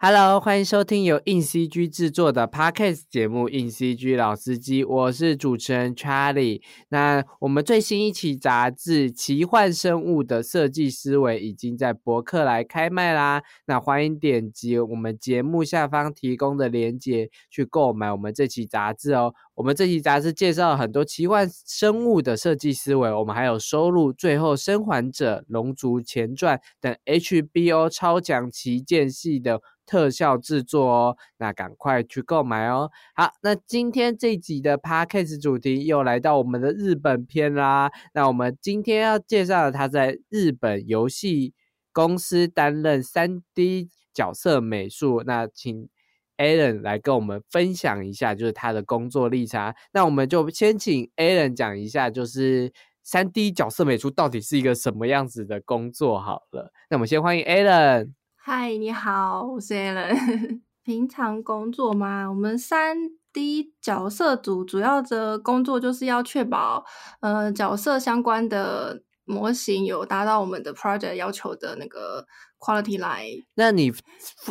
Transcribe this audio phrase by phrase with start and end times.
[0.00, 6.62] Hello，欢迎收听由硬 CG 制作的 Podcast 节目《硬 CG 老司机》，我是主持人 Charlie。
[6.90, 13.42] 那我们最新一期杂志《奇幻生物的设计思维》已经在博客来开卖啦。
[13.66, 19.34] 那欢迎点击我们节目下方提供的链接去购买我们这期杂志哦。
[19.56, 29.60] 我们这期杂志介绍了很多奇幻生物的设计思维，我们还有收录《最后生还者》《龙族前传》等 HBO 超强旗舰系的。
[29.88, 32.90] 特效制作哦，那赶快去购买哦。
[33.14, 37.90] 好，那今天这集的 podcast 主题又来到我们的日本篇啦。
[38.12, 41.54] 那我们今天要介绍的，他在日本游戏
[41.90, 45.22] 公司担任三 D 角色美术。
[45.24, 45.88] 那请
[46.36, 49.74] Alan 来跟我们分享一下，就是他的工作历程。
[49.94, 52.70] 那我们就先请 Alan 讲一下，就是
[53.02, 56.20] 三 D 角色美术到底是一个什么样子的工作。
[56.20, 58.17] 好了，那我们先欢迎 Alan。
[58.50, 60.62] 嗨，你好，我是 Alan。
[60.82, 62.26] 平常工作吗？
[62.30, 62.96] 我们三
[63.30, 66.82] D 角色组主要的工作就是要确保，
[67.20, 72.26] 呃，角色相关的模型有达到我们的 project 要求的那个
[72.58, 73.44] quality line。
[73.54, 73.92] 那你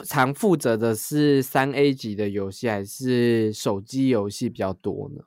[0.06, 5.24] 常负责的是三 A 级的游戏，还是手机游戏比较多呢？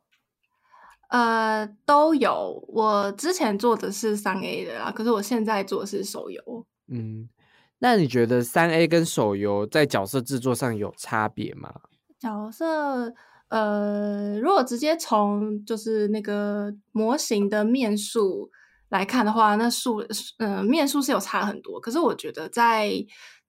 [1.09, 2.65] 呃，都有。
[2.69, 6.41] 我之前做的是三 A 的啦，可是我现在做的是手游。
[6.87, 7.29] 嗯。
[7.81, 11.73] 那你觉得三 A 跟手游在角色制作上有差别吗？
[12.19, 13.15] 角色，
[13.49, 18.51] 呃，如果直接从就是那个模型的面数
[18.91, 20.05] 来看的话，那数，
[20.39, 21.81] 呃，面数是有差很多。
[21.81, 22.93] 可是我觉得在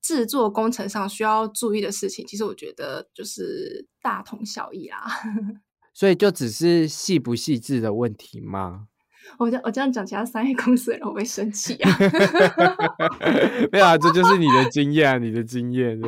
[0.02, 5.06] 制作工程上需要注意的事情，其实我觉得就是大同小异啦。
[5.94, 8.88] 所以就只是细不细致的问题吗？
[9.38, 11.98] 我这我这样讲，其他商业公司的人会生气啊！
[13.72, 16.00] 没有啊，这就是你的经验啊，你的经验。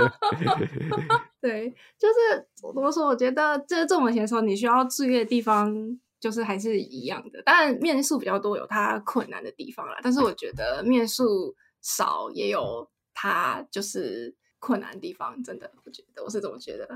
[1.41, 3.07] 对，就是怎么说？
[3.07, 5.73] 我觉得这这么前的时候，你需要注意的地方，
[6.19, 7.41] 就是还是一样的。
[7.43, 15.41] 当然，面数比较多有它困难的地方啦，但是我觉得面数少也有它就是困难的地方。
[15.43, 16.87] 真的，我觉得我是这么觉得。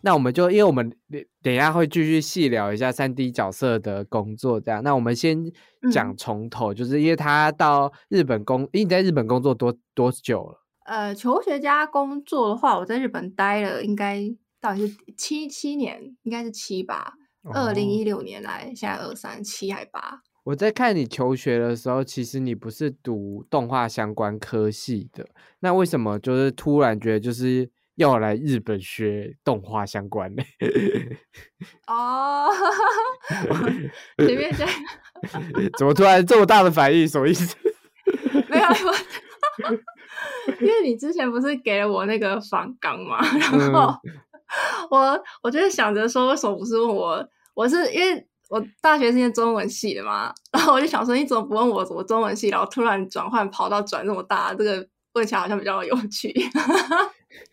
[0.00, 0.90] 那我们就，因为我们
[1.42, 4.82] 等一下会继续细聊一下三 D 角色的工作，这样。
[4.82, 5.38] 那我们先
[5.90, 10.64] 讲从头，就是因为他到日本工，因为你在日本工作多多久了？
[10.86, 14.22] 呃，求学家工作的话，我在日本待了应该
[14.60, 17.14] 到底是七七年，应该是七吧。
[17.52, 20.20] 二零一六年来，现在二三七还八。
[20.44, 25.26] 我在看你求学的时候，其实你不是读动画相关科系的，
[25.60, 27.70] 那为什么就是突然觉得就是？
[27.98, 30.42] 要来日本学动画相关的
[31.88, 32.48] 哦，
[34.18, 34.68] 随便讲，
[35.76, 37.06] 怎么突然这么大的反应？
[37.06, 37.56] 什么意思？
[38.48, 38.66] 没有，
[40.60, 43.92] 因为你之前不是给了我那个仿纲嘛，然后
[44.90, 47.28] 我我就想着说，为什么不是问我？
[47.54, 52.48] 我是因为我大学是念中文系的嘛，然后我就想说，你怎么不问我什么中文系？
[52.48, 56.32] 然后突然转换跑道转这么大，这个问起来好像比较有趣。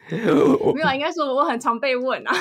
[0.09, 0.17] 没
[0.81, 2.33] 有，应该说我很常被问啊。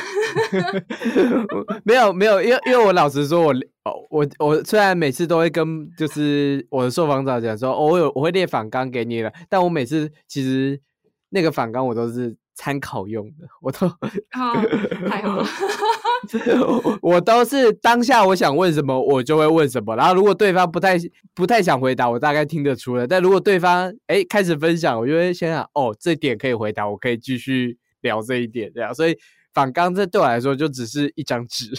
[1.85, 3.55] 没有没有，因为因为我老实说，我
[4.11, 10.81] 我我虽然每次都会跟就是我的受访者讲说，我有我会列反纲给你了，但我每次其实
[11.31, 13.89] 那个反纲我都是参考用的，我都
[14.31, 15.47] 太好了。
[17.03, 19.95] 我都是当下我想问什么，我就会问什么。
[19.97, 20.97] 然后如果对方不太
[21.35, 23.07] 不太想回答，我大概听得出来。
[23.07, 28.95] 但如果对方哎开始分享，我就会先想哦，这点可以回答，我可以继续聊这一点这样。
[28.95, 29.17] 所以
[29.53, 31.73] 反刚这对我来说就只是一张纸。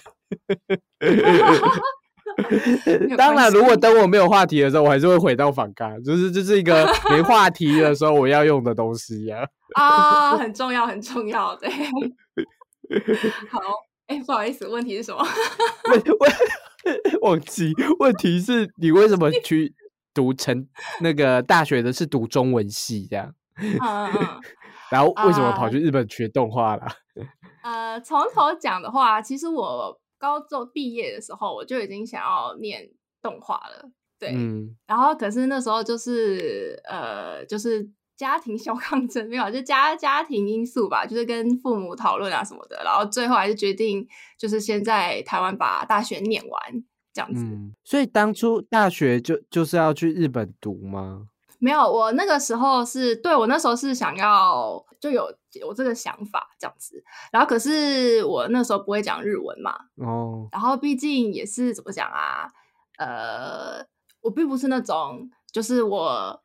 [3.18, 9.46] 当然，如果等我没有话题的时候，我还是会回到反刚，就是这是一个 没话题的时候我要用的东西呀。
[9.76, 11.70] 啊， 很重要，很重要，对。
[13.50, 13.60] 好。
[14.08, 15.26] 哎，不好意思，问题是什么？
[15.90, 16.32] 问问
[17.24, 19.74] 忘记，问题是你为什么去
[20.14, 20.68] 读成
[21.02, 23.34] 那个大学的是读中文系这样？
[23.58, 24.40] 嗯嗯。
[24.92, 26.86] 然后为什么跑去日本学动画了？
[27.64, 32.90] 呃，从头讲的话，其实我高中毕业的时候，我就已经想要念
[33.22, 33.90] 动画了。
[34.20, 34.76] 对，嗯。
[34.88, 37.90] 然后可是那时候就是呃，就是。
[38.18, 44.08] 家庭小抗争没有，就家家庭因素吧，就是跟父母讨论啊什么的，然后最后还是决定
[44.40, 46.62] 就是先在台湾把大学念完
[47.12, 47.46] 这样子。
[47.84, 51.28] 所以当初大学就就是要去日本读吗？
[51.66, 62.52] 没有，我那个时候是对我那时候是想要就有有这个想法这样子，然后可是我那时候不会讲日文嘛，哦，然后毕竟也是怎么讲啊，
[62.98, 63.86] 呃，
[64.22, 66.42] 我并不是那种就是我。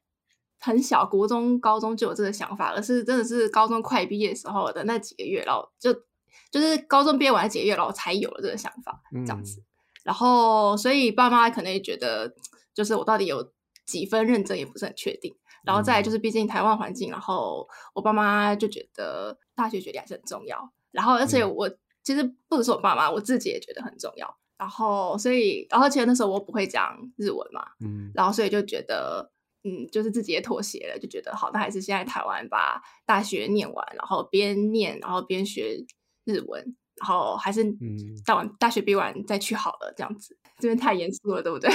[0.63, 5.91] 很小，国中、高中就有这个想法，而是真的是高中快毕业时候的那几个月，然后就
[6.51, 9.65] 就是高中毕业完几个月，然后才有了这个想法，这样子。
[10.05, 12.35] 然后，所以爸妈可能也觉得，
[12.75, 13.51] 就是我到底有
[13.91, 15.35] 几分认真，也不是很确定。
[15.65, 20.73] 然后再就是，毕竟台湾环境，然后我爸妈就觉得大学学历还是很重要。
[20.91, 21.69] 然后，而且我
[22.03, 24.39] 其实不只是我爸妈，我自己也觉得很重要。
[24.57, 29.31] 然后，所以，然后其实那时候我不会讲日文嘛，嗯，然后所以就觉得，
[29.65, 35.85] 嗯，就是自己也妥协了，就觉得好，那还是先在台湾把大学念完，然后边念，然后边学
[36.25, 41.71] 日文，然后还是嗯，到完大学毕完再去好了，这样子，这边太严肃了，对不对？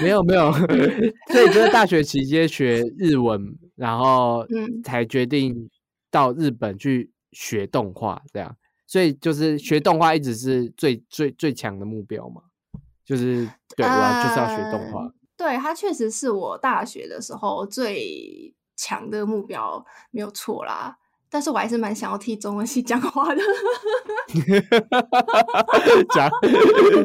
[0.00, 0.52] 没有没有，
[1.32, 5.68] 所以就是大学期间学日文，然后嗯，才决定
[6.10, 8.56] 到日本去学动画，这样。
[8.86, 12.42] 所以就是学动画一直是最最最强的目标嘛，
[13.04, 15.10] 就是对，我要就是要学动画。
[15.36, 20.98] 对，它确实是我大学的时候最强的目标，没有错啦。
[21.30, 23.40] 但是我还是蛮想要替中文系讲话的。
[26.14, 26.30] 讲，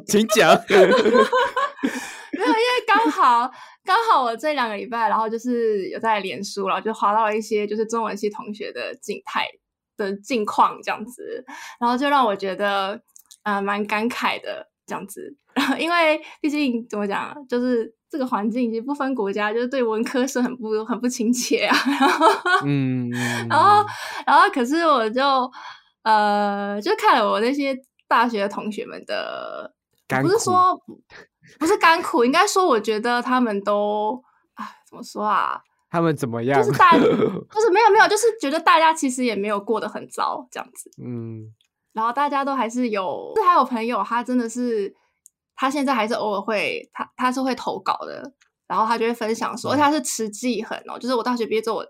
[0.05, 0.53] 请讲。
[2.47, 3.51] 因为刚好
[3.83, 9.47] 刚好我这两个礼拜，然后就是有在脸书，然后就划到了一些就是中文系同学的静态。
[9.97, 11.43] 的近况这样子，
[11.79, 13.01] 然后就让我觉得
[13.41, 15.35] 啊蛮感慨的这样子，
[15.79, 21.75] 因为毕竟怎么讲，就是这个环境已经不分国家，就是对文科是很不很不亲切啊。
[21.99, 22.27] 然后，
[22.63, 23.09] 嗯，
[23.49, 23.83] 然后，
[24.27, 25.51] 然后，可是我就
[26.03, 27.75] 呃，就看了我那些
[28.07, 29.73] 大学同学们的，
[30.21, 30.79] 不是说
[31.59, 34.23] 不是甘苦，应该说我觉得他们都
[34.55, 35.61] 啊，怎么说啊？
[35.89, 36.61] 他们怎么样？
[36.61, 40.91] 就是大， 就是没有没有，就是觉得大家其实也没有过得很糟这样子。
[41.01, 41.53] 嗯，
[41.93, 44.93] 然后大家都还是有，是还有朋友，他真的是，
[45.55, 48.33] 他现在还是偶尔会，他他是会投稿的，
[48.67, 51.85] 然后他就会分享说，而且他是持记很哦，就是我大学毕业之后，我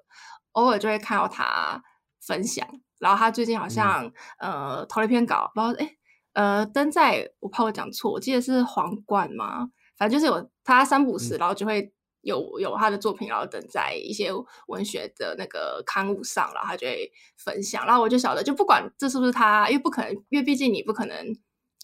[0.51, 1.81] 偶尔就会看到他
[2.25, 2.67] 分享，
[2.99, 4.09] 然后他最近好像
[4.39, 5.96] 呃投了一篇稿，不知道哎
[6.37, 9.67] 呃登在我怕我讲错，我记得是皇冠嘛？
[9.97, 11.91] 反正就是有他三不时，然后就会。
[12.23, 14.29] 有有他的作品，然后登在一些
[14.67, 21.15] 文学的那个刊物上，然后他就会分享，然后我就晓得，就不管这是不是他，因为不可能，因为毕竟你不可能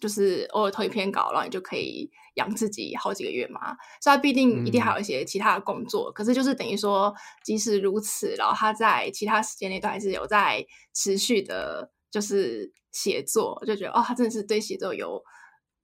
[0.01, 3.61] 就是偶尔投一篇稿，然后你就可以养自己好几个月嘛，
[4.01, 6.11] 所以他必定一定还有一些其他的工作。
[6.11, 7.13] 可是就是等于说，
[7.45, 15.19] 即使如此，然后他在其他时间内都还是有在持续的，就是写作，就觉得哦，他真的是对写作有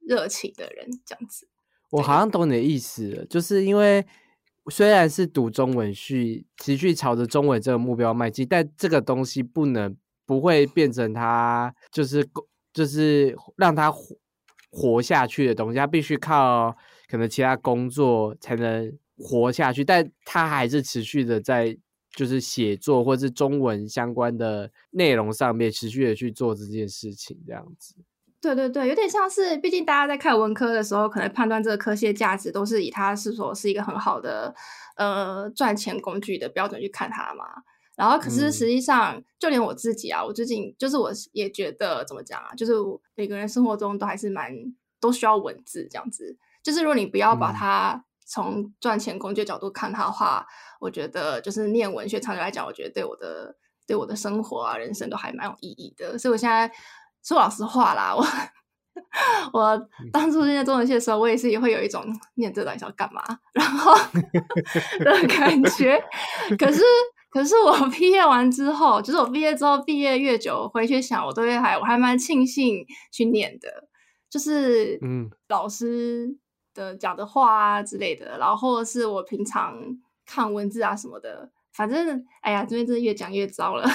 [0.08, 1.48] 热情的人，这样子。
[1.90, 4.06] 我好像懂你的意思，就是因为。
[4.70, 9.98] 虽然是读中文系，持续朝着中文这个目标迈进，但这个东西不能
[10.28, 12.24] 不会变成他就是
[12.72, 14.16] 就是让他活
[14.70, 16.76] 活下去的东西，他必须靠
[17.08, 21.76] 可能其他工作才能活下去，但他还是持续的在
[22.16, 27.96] 就是写作或是中文相关的内容上面持续的去做这件事情，这样子。
[28.42, 34.56] 对对对，有点像是，毕竟大家在看文科的时候，可能判断这个科系的价值都是以它是否是一个很好的
[34.96, 37.46] 呃赚钱工具的标准去看它嘛。
[37.98, 42.72] 然后，可是实际上，就连我自己啊，我最近就是我也觉得怎么讲啊，就是
[43.14, 44.54] 每个人生活中都还是蛮
[45.02, 46.38] 都需要文字这样子。
[46.64, 50.46] 就是如果你不要把它从赚钱工具角度看它的话，
[50.80, 53.56] 我觉得就是念文学长久来讲，我觉得对我的
[53.88, 56.18] 对我的生活啊人生都还蛮有意义的。
[56.18, 56.72] 所以我现在。
[57.22, 58.24] 说老实话啦，我
[59.52, 62.02] 我当初念中文系的时候，我也是也会有一种
[62.36, 63.22] 念这到底是要干嘛，
[63.54, 63.94] 然后
[65.04, 66.02] 的感觉。
[66.58, 66.82] 可是，
[67.30, 73.68] 可是我毕业完之后，就是我毕业之后，毕业越久回去想，我都会还我还蛮庆幸去念的，
[74.30, 76.38] 就是嗯，老师
[76.80, 79.76] 的讲的话啊之类的，然后或者是我平常
[80.26, 83.88] 看文字啊什么的，反正哎呀，这边真的越讲越糟了。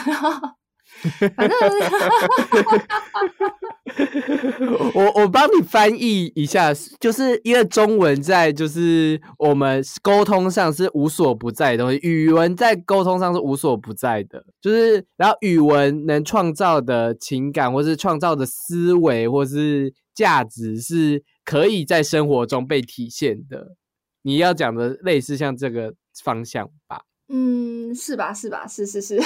[1.34, 1.58] 反正
[4.94, 23.76] 我我帮你翻译一下，就是因为中文在就是我们沟通上是无所不在的东西，语文在沟通上是无所不在的，就是然后语文能创造的情感，或是创造的思维，或是价值，是可以在生活中被体现的。
[24.22, 27.02] 你要讲的类似像这个方向吧。
[27.28, 28.32] 嗯，是吧？
[28.32, 28.66] 是吧？
[28.66, 29.20] 是是是。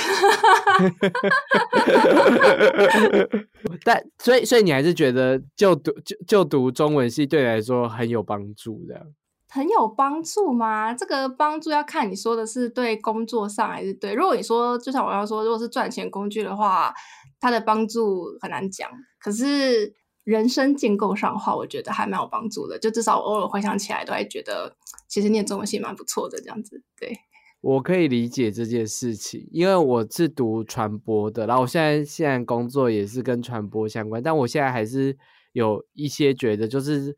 [3.84, 9.06] 但所以所以你还是觉得就读就就读中文系对你来说很有帮助的？
[9.50, 10.94] 很有帮助吗？
[10.94, 14.14] 这个帮助要看你说的是对工作上还是对。
[14.14, 16.92] 如果你说就像我要说，如果是赚钱工具的话，
[17.40, 18.88] 它的帮助很难讲。
[19.18, 19.92] 可是
[20.28, 22.78] 人生建构上的话，我觉得还蛮有帮助的。
[22.78, 24.76] 就至少偶尔回想起来，都还觉得
[25.08, 26.82] 其实念中文系蛮不错的这样子。
[27.00, 27.16] 对，
[27.62, 35.16] 我可以理解这件事情，因为我是读传播的，然后我现在现在工作也是跟传播相关，但我现在还是
[35.52, 37.16] 有一些觉得，就是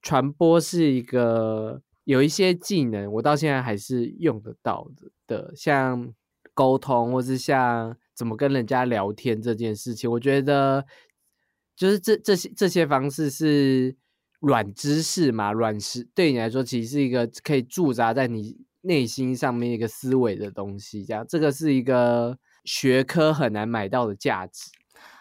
[0.00, 6.14] 传播是一个有一些技能，我到现在还是用得到的的，像
[6.54, 10.86] 沟通或是像怎么跟人家聊天这件事情，我觉得。
[11.74, 13.96] 就是这这些这些方式是
[14.40, 24.70] 软知识嘛，软实对你来说其实是一个可以驻扎在你内心上面一个思维的东西，这样这个是一个学科很难买到的价值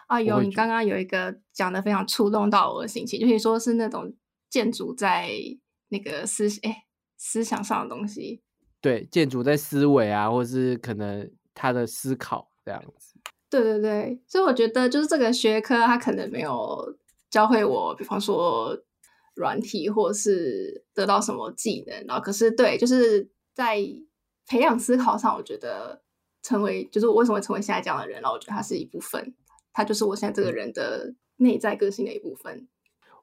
[0.08, 0.20] 啊。
[0.20, 4.14] 有你刚刚有一个讲的非常触动到我的心情，就是说是那种
[4.50, 5.30] 建筑在
[5.90, 6.86] 那个思哎
[7.18, 8.42] 思想上的东西，
[8.82, 13.11] 对，建筑在思维啊，或是可能他的思考这样子。
[13.52, 16.98] 对对对，所以我觉得就是这个学科，它可能没有
[17.30, 18.76] 教会我，比方说
[19.36, 22.06] 软体，或是得到什么技能。
[22.08, 23.78] 然后，可是对，就是在
[24.48, 26.02] 培养思考上，我觉得
[26.42, 29.36] 成为就是我为什么会成为现在这样的人，然后我觉得它是一部分，
[29.74, 32.70] 它就是我现在这个人的内在个性的一部分。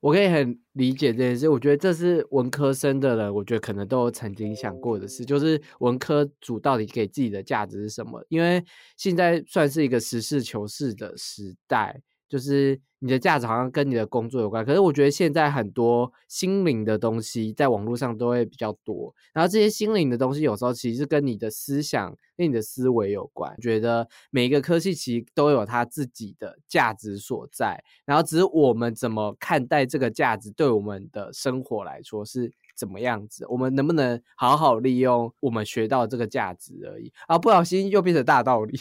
[0.01, 8.25] 我可以很理解这件事，我觉得这是文科生的人，我觉得可能都曾经想过的事，就是文科组到底给自己的价值是什么？
[8.29, 8.65] 因为
[8.97, 12.01] 现在算是一个实事求是的时代。
[12.29, 23.57] 就是你的价值好像跟你的工作有关，可是我觉得现在很多心灵的东西在网络上都会比较多，然后这些心灵的东西有时候其实跟你的思想、跟你的思维有关。
[23.61, 37.13] 觉得每一个科技其实都有它自己的价值所在，然后只是我们怎么看待这个价值，对我们的生活来说是怎么样子，我们能不能好好利用我们学到这个价值而已。
[37.27, 38.79] 啊，不小心又变成大道理。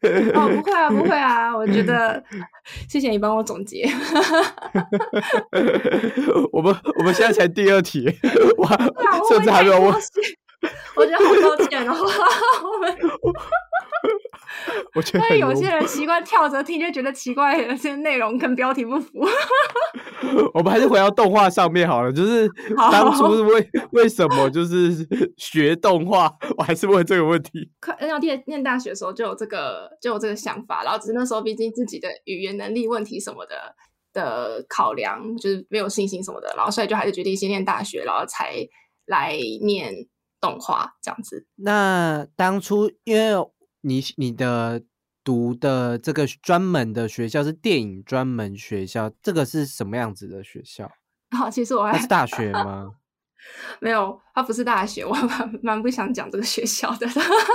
[0.34, 2.22] 哦，不会啊，不会啊，我觉得
[2.88, 3.86] 谢谢你帮我总结。
[6.52, 8.06] 我们我们现在才第二题，
[8.56, 8.66] 我，
[9.28, 9.94] 甚至还没有问。
[10.96, 12.96] 我觉得好抱歉哦，我们。
[14.94, 19.10] 我觉得有些人 习惯跳着听，就觉得奇怪，有些内容跟标题不符。
[20.52, 22.48] 我们还是回到动画上面好了，就是
[22.90, 27.70] 当初是为为什么就是学动画，我还是问这个问题。
[27.80, 33.74] 快，要念念大学的时候就有这个就有这个想法，然后只是那时候毕竟自己的语言能力问题什么的
[34.12, 38.56] 的考量，就是没有信心什么的，然后所以就还是决定先念大学，然后才
[39.06, 39.94] 来念
[40.40, 41.46] 动画这样子。
[41.56, 43.48] 那当初因为。
[43.82, 44.82] 你你的
[45.22, 50.90] 读的这个专门的学校是电影专门学校，这个是什么样子的学校？
[51.36, 52.92] 好，其实我还是大学 吗？
[53.80, 57.06] 没有，它不是大学，我蛮蛮不想讲这个学校的。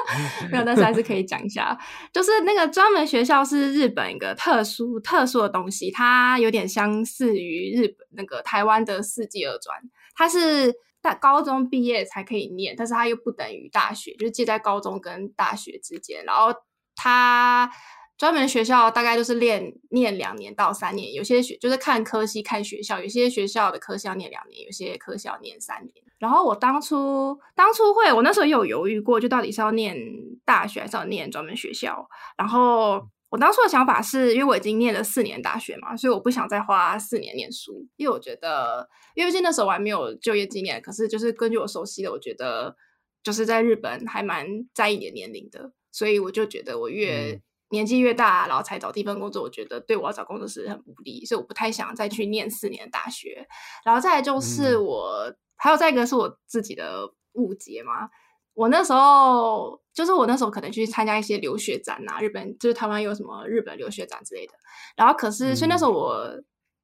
[0.52, 1.78] 没有，但是还是可以讲一下，
[2.12, 9.80] 就是那个专门学校是日本一个特殊特殊的东西，它有点相似于日本那个台湾的四季二专，
[10.16, 10.74] 它是。
[11.06, 16.26] 在高中毕业才可以念，但是它又不等于大学，就是介在高中跟大学之间。
[16.26, 16.52] 然后
[16.96, 17.72] 它
[18.18, 25.94] 专门学校大概就是练念两年到三年，有些学就是看科系看学校，有些学校的科系要念两年，有些科系要念三年。
[26.18, 29.96] 然后我当初当初会，我那时候有犹豫过，就到底是要念
[30.44, 33.08] 大学还是要念专门学校，然后。
[33.36, 37.86] 我当初的想法是因为我已经念了四年大学嘛，所以我不想再花四年念书。
[37.98, 42.74] 因为我觉得，因为毕竟那时候我还没有就业经验，可是就是根据我熟悉的，我觉得
[43.22, 47.38] 就是在日本还蛮在意你的年龄的，所以我就觉得我越
[47.72, 53.46] 年纪越大，然后才找第一份工作，我觉得对我要找工作是很不利，所以我不太想再去念四年大学。
[53.84, 58.08] 然后再就是我还有再一个是我自己的误解嘛。
[58.56, 64.54] 我那时候就是我那时候可能去参加一些留学展啊，日本就是台湾有什么日本留学展之类的。
[64.96, 66.26] 然后可是，所以那时候我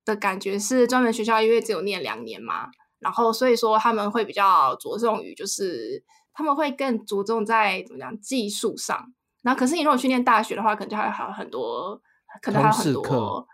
[0.05, 2.67] 的感觉是，专门学校因为只有念两年嘛，
[2.99, 9.13] 然后所以说他们会比较着重于，就是他们会更着重在怎么讲技术上。
[9.41, 12.01] 然后可是你如果去念大学的话，可能就还还有很多，
[12.41, 13.47] 可能还有很多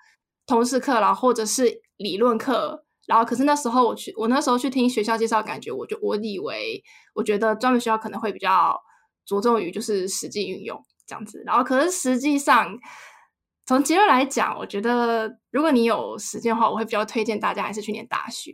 [0.47, 2.83] 通识课，然后或者是理论课。
[3.07, 6.83] 然后，可是那时候我去，我那时候去听学校介绍，感觉我就我以为，
[7.15, 8.77] 我觉得专门学校可能会比较
[9.25, 11.41] 着重于就是实际运用这样子。
[11.45, 12.77] 然后，可是实际上
[13.65, 18.51] 从结论来讲，我觉得如果你有时间的话，我会比较推荐大家还是去念大学，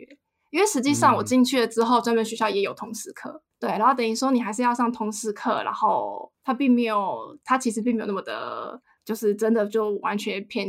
[0.51, 10.67] 因为实际上我进去了之后，专门学校也有通识课，对，然后等于说你还是要上通识课，然后它并没有，它其实并没有那么的，就是真的就完全偏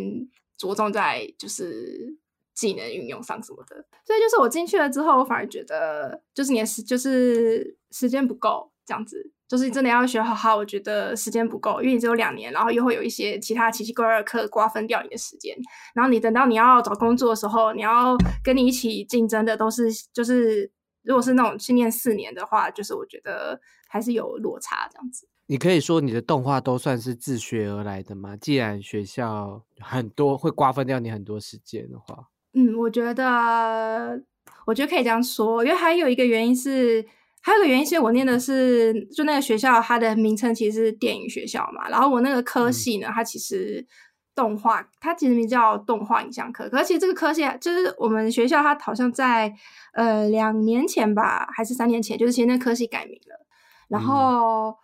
[0.56, 2.16] 着重在就是。
[2.54, 9.32] 技能运用上什么的，所以就是我进去了之后，我反而觉得就是你的时就是时间不够，这样子。
[9.46, 15.54] 就是真的要学好好，我觉得时间不够，因为你只有两年，然后又会有一些其他奇奇怪怪的课瓜分掉你的时间。
[15.94, 20.68] 然后你等到你要找工作的时候，你要跟你一起竞争的都是，就是
[21.02, 25.28] 如果是那种训练四年的话，就是我觉得还是有落差这样子。
[25.46, 28.34] 你可以说你的动画都算是自学而来的吗？
[28.38, 34.20] 既然学校很多会瓜分掉你很多时间的话，嗯，我觉得
[34.66, 37.04] 我觉得可以这样说，因为还有一个原因是。
[37.46, 41.87] 还有个原因是我念的是，就那个学校，它的名称其实是电影学校嘛。
[41.90, 43.87] 然后我那个科系呢，它其实
[44.34, 46.66] 动画，它其实名叫动画影像科。
[46.70, 49.52] 可是其实这个科系就是我们学校，它好像在
[49.92, 53.46] 呃两年前吧，还是三年前，就是其实那科系改名了。
[53.88, 54.75] 然后。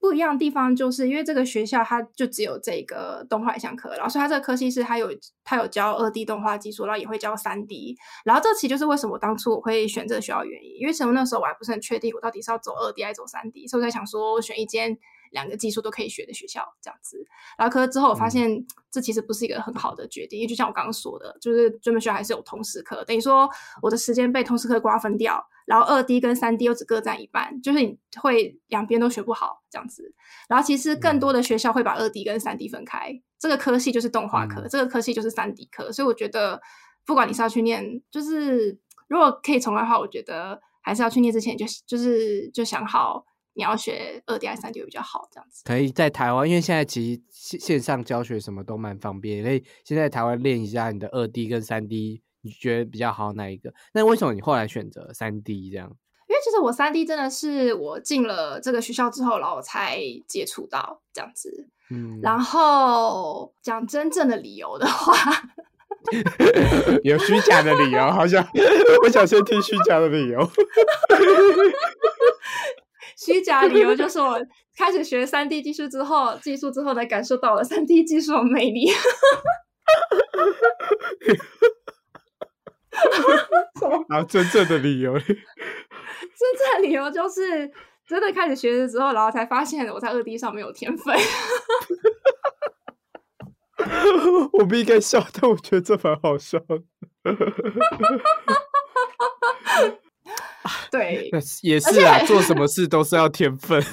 [0.00, 5.08] 不一样的地方就是因为这个学校它就只有这个动画影像科，然后所以它这个科系是它有
[5.44, 14.98] 它有教二 D 动画技术，然后也会教三 D，然后这其实就是为什么当初我会选这个学校原因，因为什么那时候我还不是很确定我到底是要走二 D 还是走三 D，所以我在想说选一间。
[15.30, 17.24] 两个技术都可以学的学校这样子，
[17.56, 23.48] 然后可是之后我发现这其实不是一个很好的决定，因为就像我刚刚说的，就是专门学校还是有通识课，等于说
[23.82, 30.14] 我的时间被通识课瓜分掉，然后二 D 跟三 D 又只各占一半，就是你会两边都学不好这样子。
[30.48, 36.60] 然后其实更多的学校会把二 D 跟三 D 分开，这个科系就是动画科，这个科系就是三 D 科，所以我觉得
[37.04, 43.24] 不管你是要去念，就是如果可以重来的话，我觉得还是要去念之前就就是就想好。
[43.58, 45.28] 你要学二 D 还是三 D 比较好？
[45.32, 53.74] 这样子可以在台湾，因为现在其实线线上教学什么都蛮方便，可以先在台湾练一下你的二 D 跟三 D，你觉得比较好哪一个？
[53.92, 55.90] 那为什么你后来选择三 D 这样？
[56.28, 59.98] 因为其实我三 D 真的是我进了这个学校之后，然后我才
[60.28, 61.68] 接触到这样子。
[61.90, 65.16] 嗯，然后讲真正的理由的话，
[67.02, 68.46] 有虚假的理由，好像
[69.02, 70.38] 我想先听虚假的理由。
[73.18, 74.38] 虚假理由就是我
[74.76, 78.88] 开始学三 D 技术之后，技术之后才感受到了三 D 技术的魅力。
[84.08, 85.38] 然后真正的理由， 真正
[86.76, 87.70] 的理由就是
[88.06, 91.16] 真的开始学了之后，然后才发现我在二 D 上没有天分。
[94.52, 96.82] 我不应该笑，但我觉得这蛮好笑的。
[100.90, 101.30] 对，
[101.62, 103.82] 也是啊，做什么事都是要天分。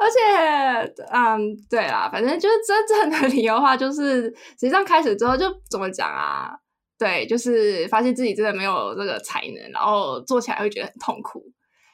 [0.00, 6.50] 而且，嗯，对啦，反正就是真正的理由的话，就是实际上开始之后就怎么讲啊？
[6.96, 11.44] 对，就是发现自己真的没有这个才能，然后做起来会觉得很痛苦。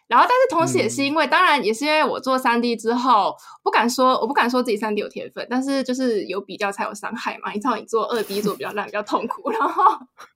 [0.07, 7.51] 然后，但是同时也是因为，当然也是因为我做三 D 之后，不敢说，我不敢说自己三 D 有天分，但是就是有比较才有伤害嘛。
[7.53, 9.51] 你知道，你做二 D 做比较烂，比较痛苦。
[9.51, 9.83] 然后，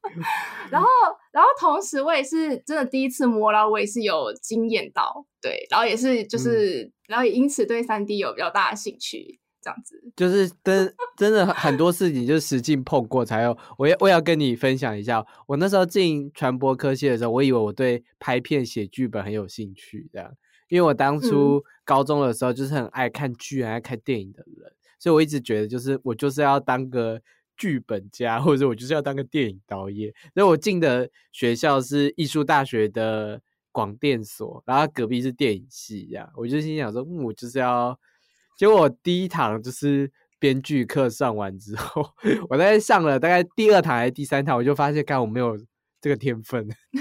[0.71, 0.89] 然后，
[1.33, 9.39] 然后同时我也是真的第一次摸，然后我也是有惊艳到，对，然后也是就是，然后也因此对三 D 有比较大的兴趣。
[9.61, 13.57] 这样子就是 真真的很多事情，就是实际碰过才有。
[13.77, 20.33] 我要我要跟你分享一下，我那时候进传播科系的时候，我以为我对拍片写剧本很有兴趣，这样，
[20.69, 27.21] 因为我当初高中的时候就是很爱看剧、爱看电影的人，所以我一直觉得就是我就是要当个
[27.57, 30.13] 剧本家，或者我就是要当个电影导演。
[30.35, 33.41] 所以我进的学校是艺术大学的
[33.73, 37.99] 广电所，然后隔壁是电影系，这样，我就心想说，嗯，我就是要。
[38.59, 42.05] 结果我第一堂就是编剧课上完之后，
[42.51, 45.57] 我在上了大概第二堂还是第三堂，我就发现，看我没有
[46.01, 46.69] 这个天分。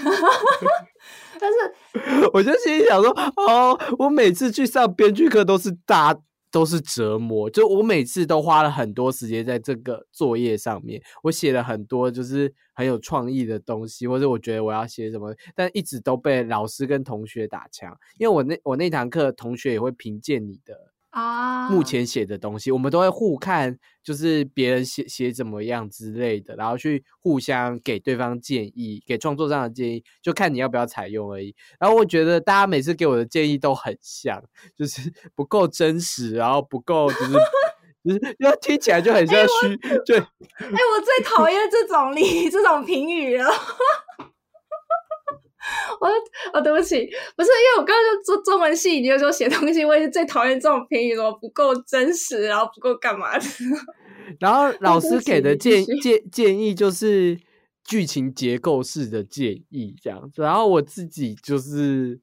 [1.39, 3.09] 但是， 我就心里想说，
[3.47, 6.15] 哦，我每次去上编剧课都是大
[6.51, 20.75] 都是折磨，就我每次都花了很多时间在这个作业上面，我写了很多就是很有创意的东西，或者我觉得我要写什么，但一直都被老师跟同学打枪，因为我那我那堂课同学也会评鉴你的。
[21.11, 31.55] 啊，目前写的东西，我们都会互看，就是别人写写怎么样之类的，然后去互相给对方建议，给创作上的建议，就看你要不要采用而已。
[31.79, 34.43] 然后我觉得大家每次给我的建议都很像，
[34.77, 37.33] 就是 不够真实，然后不够就是
[38.03, 39.75] 就是，听起来就很像虚。
[40.05, 40.25] 对，哎，
[40.59, 43.49] 我最讨厌这种你这种评语了。
[45.99, 46.07] 我
[46.53, 46.95] 哦，对不起，
[47.35, 53.45] 不是因为我刚刚就做中文系，你就说写东西，我也是最讨厌这种评语，说不够真实，然后不够干嘛的。
[54.39, 57.37] 然后 老师给的建建建议就是
[57.83, 62.19] 剧情结构式的建议这样子，然后我自己就是。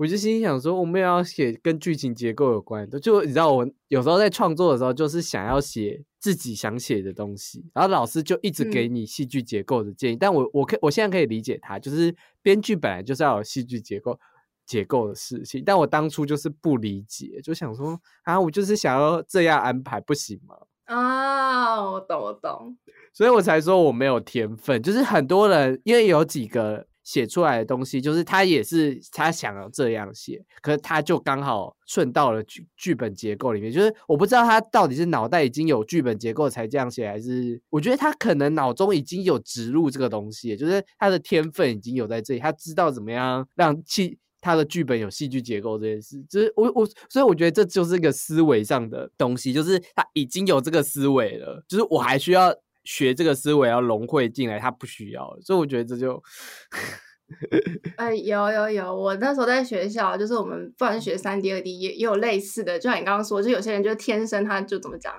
[0.00, 10.16] 我就心想说，我们要写跟剧情结构有关的，就你知道，我有时候在创作的时候，就是想要写自己想写的东西，然后老师就一直给你戏剧结构的建议。
[10.16, 14.18] 但我我可我现在可以理解他，就是编剧本来就是要有戏剧结构，
[14.64, 15.62] 结构的事情。
[15.66, 20.56] 但我当初就是不理解，就想说啊，我就是想要这样安排，不行吗？
[20.86, 22.74] 啊，我懂，我懂，
[23.12, 24.82] 所以我才说我没有天分。
[24.82, 33.72] 就是很多人，因为有几个写出来的东西，就是他也是他想要这样写，可是他就刚好顺到了剧剧本结构里面。
[33.72, 44.18] 就是我不知道他到底是脑袋已经有剧本结构才这样写，还是我觉得他可能脑中已经有植入这个东西，就是他的天分已经有在这里，他知道怎么样让气。
[44.42, 52.50] 他的剧本有戏剧结构这件事，就是我我，所以我觉得这就是一个思维上的东西，就是他已经有这个思维了，就是我还需要
[52.84, 56.22] 学这个思维要融汇进来，他不需要，所以我觉得这就，
[57.96, 65.12] 哎，有有有，我那时候在学校，就是我们不管是学三 D 二 D 也也有类似的，就像你刚刚说，就有些人就天生他就怎么讲。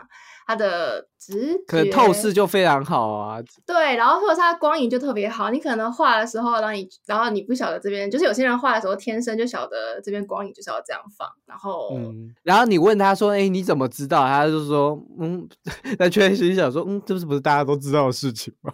[0.47, 5.49] 他的直可能透视就非常好啊，对，然后或者是他光影就特别好。
[5.49, 15.47] 你可能画的时候，然后你然后你不晓得这边，就是有些人画的时候天生就晓得这边光影就是要这样放，然后，嗯，然后你问他说：“哎，你怎么知道？”他就说：“嗯。
[15.97, 18.73] ”那确实想说：“嗯，这不是不是大家都知道的事情吗？”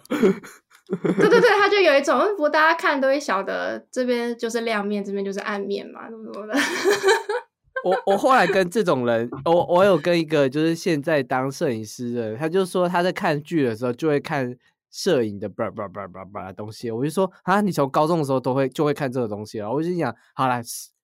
[0.88, 6.54] 对对对，他就有一种，不过大家看都会晓得这边就是亮面，这边就是暗面嘛，怎么怎么的。
[7.84, 14.52] 我我后来跟这种人，我我有跟一个就是现在当摄影师的，他就说他在看剧的时候就会看
[14.90, 20.60] 摄影的叭叭叭叭叭的东西，我就说啊，你从高中的时候都会就会看这个东西了，我就想好了，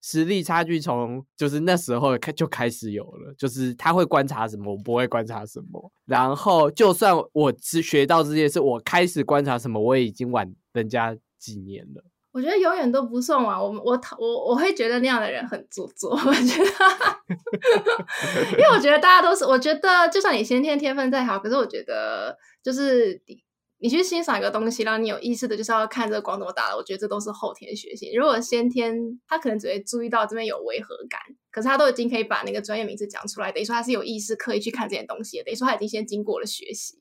[0.06, 12.04] 实力差距从就是那时候开就开始有了，就是他会观察什么，我不会观察什么，然后就算我只学到这件事，我开始观察什么，我也已经晚人家几年了。
[12.32, 13.62] 我觉得永远都不送啊！
[13.62, 16.10] 我我我我会觉得那样的人很做作。
[16.10, 16.70] 我觉得，
[18.52, 23.22] 因为我觉得大家都是，我觉得就算你先天天分再好，可是我觉得就是
[23.84, 26.74] 你去欣赏一个东西，然后你有意识的就是要看这个光多大了。
[26.74, 28.14] 我觉得这都是后天学习。
[28.14, 28.96] 如果先天
[29.28, 31.20] 他可能只会注意到这边有违和感，
[31.50, 36.98] 可是他都已经可以把那个专业名字讲出来，等于说他是有意识刻意去看这件东西，等于说他已经先经过了学习。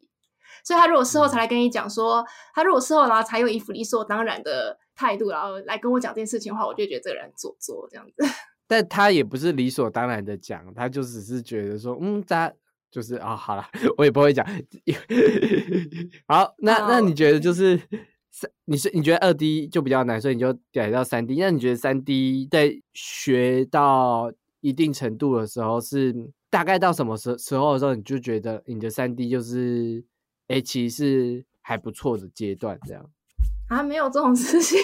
[0.66, 2.22] 所以他如果事后才来跟你讲说，
[2.54, 8.26] 他如果事后然后才有一副理所当然的态度，然后来跟我讲这件事情的话，我就觉得这个人做作这样子。
[8.68, 12.52] 但他也不是理所当然的讲，他就只是觉得说，嗯，他
[12.94, 13.66] 就是啊，好了，
[13.98, 14.46] 我也不会讲。
[16.28, 17.78] 好，那那你觉得就是
[18.30, 21.36] 三，你是你觉得二 D 就比较难，所以你就改到三 D。
[21.40, 26.14] 那你觉得三 D 在学到一定程度的时候，是
[26.52, 30.06] 大概到什么时时候的时候，你就觉得你的三 D 就是？
[30.50, 33.10] 哎，其实还不错的阶段，这样
[33.70, 34.78] 啊，没有这种事情。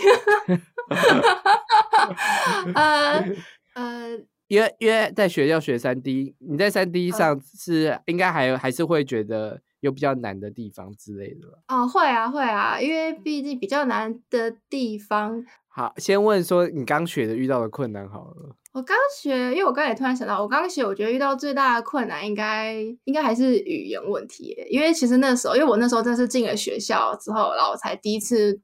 [2.73, 3.19] 呃
[3.75, 4.17] 呃，
[4.49, 11.57] 因为因为在学校学三 D，你在三 D 上是应该还还是会觉得有比较难的地方之类的吧？
[11.67, 15.45] 哦，会啊会啊，因为毕竟比较难的地方。
[15.67, 18.55] 好，先问说你刚学的遇到的困难好了。
[18.73, 24.55] 我刚学，因为我刚才突然想到，我刚学，我觉得遇到最大的困难应该应该还是语言问题。
[24.69, 28.59] 因为其实那时候，因为我那时候真是进了学校之后，然后才第一次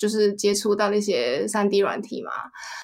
[0.00, 2.32] 就是接触到那些三 D 软体嘛。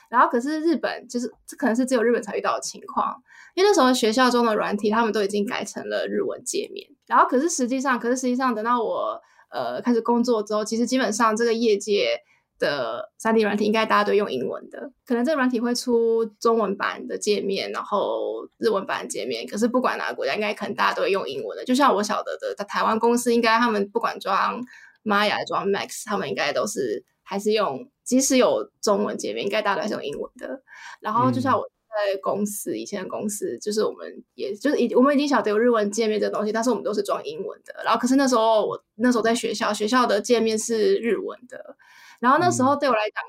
[0.09, 3.21] 然后可是日本，就是这可能是只有日本才遇到的情况，
[3.55, 6.87] 因为那时候学校中的软体他们都已经改成了日文界面。
[7.07, 12.21] 然后可是实际上，可是实际上等到我呃开始工作之后，其实基本上这个业界。
[12.59, 19.47] 的三 D 软体应该大家都用英文的，可能这个软体会出中文版的界面，然后日文版的界面。
[19.47, 21.63] 可是不管哪个国家，应该可能大家都会用英文的。
[21.67, 24.59] 就像我晓得的，在台湾公司，应该他们不管装
[25.07, 30.61] Maya 装 Max，他们应该都是还是用，即使有中文界面，应该大家都是用英文的。
[31.01, 37.83] 然后就像我在公司以前的公司，就是我们也就是已我们已经晓得有日文界面这东西，但是我们都是装英文的。
[37.85, 41.77] 然后可是那时候我那时候在学校，学校的界面是日文的。
[42.21, 43.23] 然后那时候对我来讲，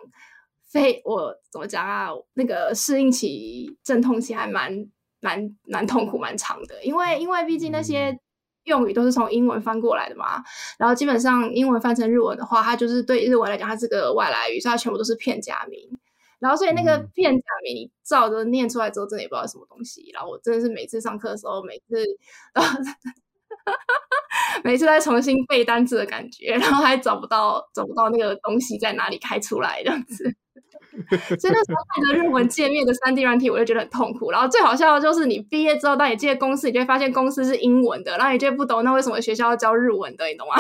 [0.66, 2.10] 非我怎么讲啊？
[2.34, 8.20] 那个适应期、阵痛期还蛮蛮蛮痛苦、蛮长的，因为因为毕竟那些
[8.68, 10.44] 用语都是从英文翻过来的嘛。
[10.78, 15.80] 然后基本上英文翻成日文的话，它就是对日文来讲，它是个外来语，所以它全部都是片假名。
[16.40, 20.12] 然后所以那个片假名，你照着念出来之后，真的也不知道什么东西。
[20.14, 22.06] 然后我真的是每次上课的时候，每次。
[24.64, 30.36] 每次在重新背单词的感觉，然后还找不到找不到那个东西在哪里开出来这样子，
[31.40, 34.32] 所以那时候看着日文界面的三 D 软体，我就觉得很痛苦。
[34.32, 40.56] 然后最好笑的就是你毕业之后，当你进公司，你就会发现公司是英文的，然后你就不懂那为什么学校要教日文的，你懂吗？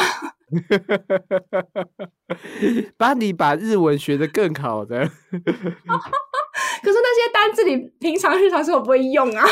[2.98, 9.46] 把你把日文学的更好的， 可是那些单字你平常日常生活不会用啊。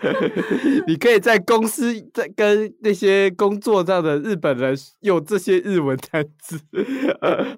[0.86, 6.58] 你可以在公司在跟那些工作上的日本人用这些日文单词。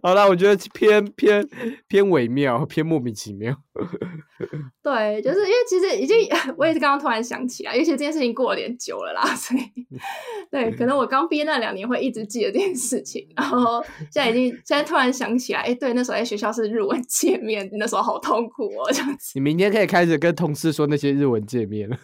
[0.02, 1.46] 好了，我觉得偏偏
[1.88, 3.63] 偏微妙，偏莫名其妙。
[4.82, 6.16] 对，就是因为其实已经，
[6.56, 9.62] 我也是刚刚突然想起来，尤其这件事情过了点久了啦，所以
[10.50, 13.82] 对，可能我刚毕业那两年会一直记得这件事情，然后
[14.12, 19.32] 现在已经现在突然想起来，哎，对，那时候在学校是日文界面，那时候好痛苦哦，这样子。
[19.34, 21.98] 你明天可以开始跟同事说那些日文界面了。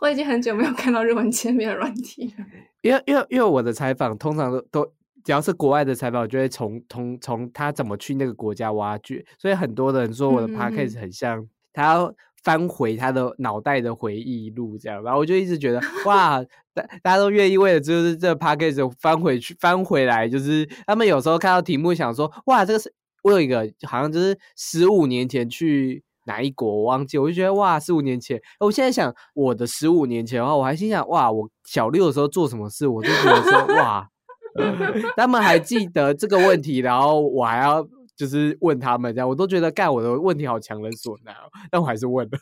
[0.00, 2.44] 我已经很久没有看到日文界面的软体了。
[2.82, 4.92] 因为因为因为我的采访通常都都
[5.26, 16.40] 只要是国外的采访，我就会从从从他怎么去那个国家挖掘，所以很多人说我的 podcast 很像他要翻回他的脑袋的回忆录这样，然后我就一直觉得 哇，
[16.72, 26.04] 大大家都愿意为了就是这 podcast 翻回去翻回来，就是他们有时候看到题目想说哇，这个是我有一个好像就是十五年前去。
[26.28, 34.10] 哪一国我忘记，我就觉得哇，十五年前，我现在想我的十五年前的话，我还心想哇，我小六的时候做什么事，我就觉得说 哇，
[35.16, 41.34] 他们还记得这个问题，然后我还要就是问他们这样，我都觉得干我的问题好强人所难，
[41.70, 42.38] 但我还是问了。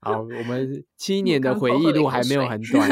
[0.00, 2.88] 好，我们七年的回忆录还没有很短。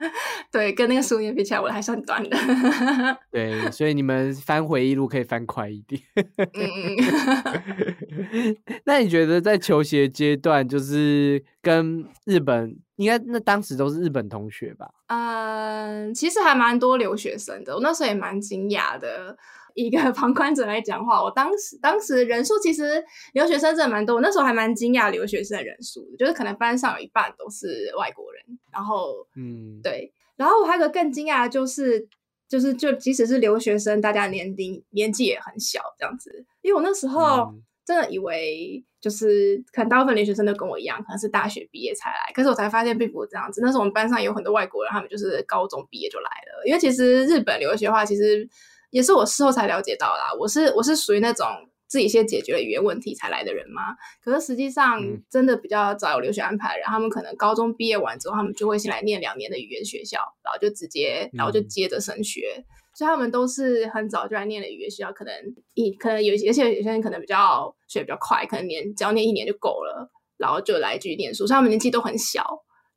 [0.52, 2.36] 对，跟那个十五年比起来，我还是很短的。
[3.30, 6.00] 对，所以你们翻回忆录可以翻快一点。
[6.14, 8.56] 嗯嗯。
[8.84, 14.88] 那你觉得在求学阶段，就是跟日本，应该那当时都是日本同学吧？
[15.06, 19.36] 嗯，其实还蛮多留学生的，我那时候也蛮惊讶的。
[19.86, 32.08] 一个 旁观者来讲话，我当时当时人数其实留学生真的蛮多，我那时候还蛮惊讶留学生的人数，就是可能班上有一半都是外国人，然后嗯对，然后我还有个更惊讶的就是
[32.48, 37.54] 就是就即使是留学生，大家年龄年纪也很小这样子，因为我那时候
[37.86, 48.48] 真的以为就是可能大部分留学生都跟我一样，可能是大学毕业才来，可是我才发现并不是这样子，那时候我们班上有很多外国人，他们就是高中毕业就来了，因为其实日本留学的话，其实。
[48.90, 51.46] 也是我事后才了解到啦，我是我是属于那种
[51.86, 53.96] 自己先解决了语言问题才来的人吗？
[54.22, 65.32] 可是实际上真的比较早有留学安排然后，他们可能高中毕业完之后，他们就会先来念两年的语言学校，然后就直接然后就接着升学，所以他们都是很早就来念了语言学校，可能
[65.74, 72.44] 一可能有而且有些人可能比较学比较快，可能年只要念一年就够了，然后就来继续念书，所以他们年纪都很小。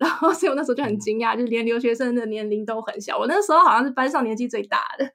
[0.01, 3.19] 然后，所以我那时候就很惊讶，就是连留学生的年龄都很小。
[3.19, 5.07] 我那时候好像是班上年纪最大的。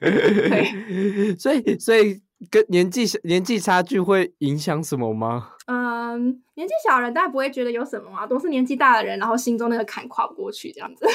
[0.00, 2.18] 对， 所以，所以
[2.50, 5.50] 跟年纪年纪差距会影响什么吗？
[5.66, 11.06] 嗯，年纪小的人大家不会觉得有什么啊，都是年纪大的人，然后心中那个坎跨不过去这样子。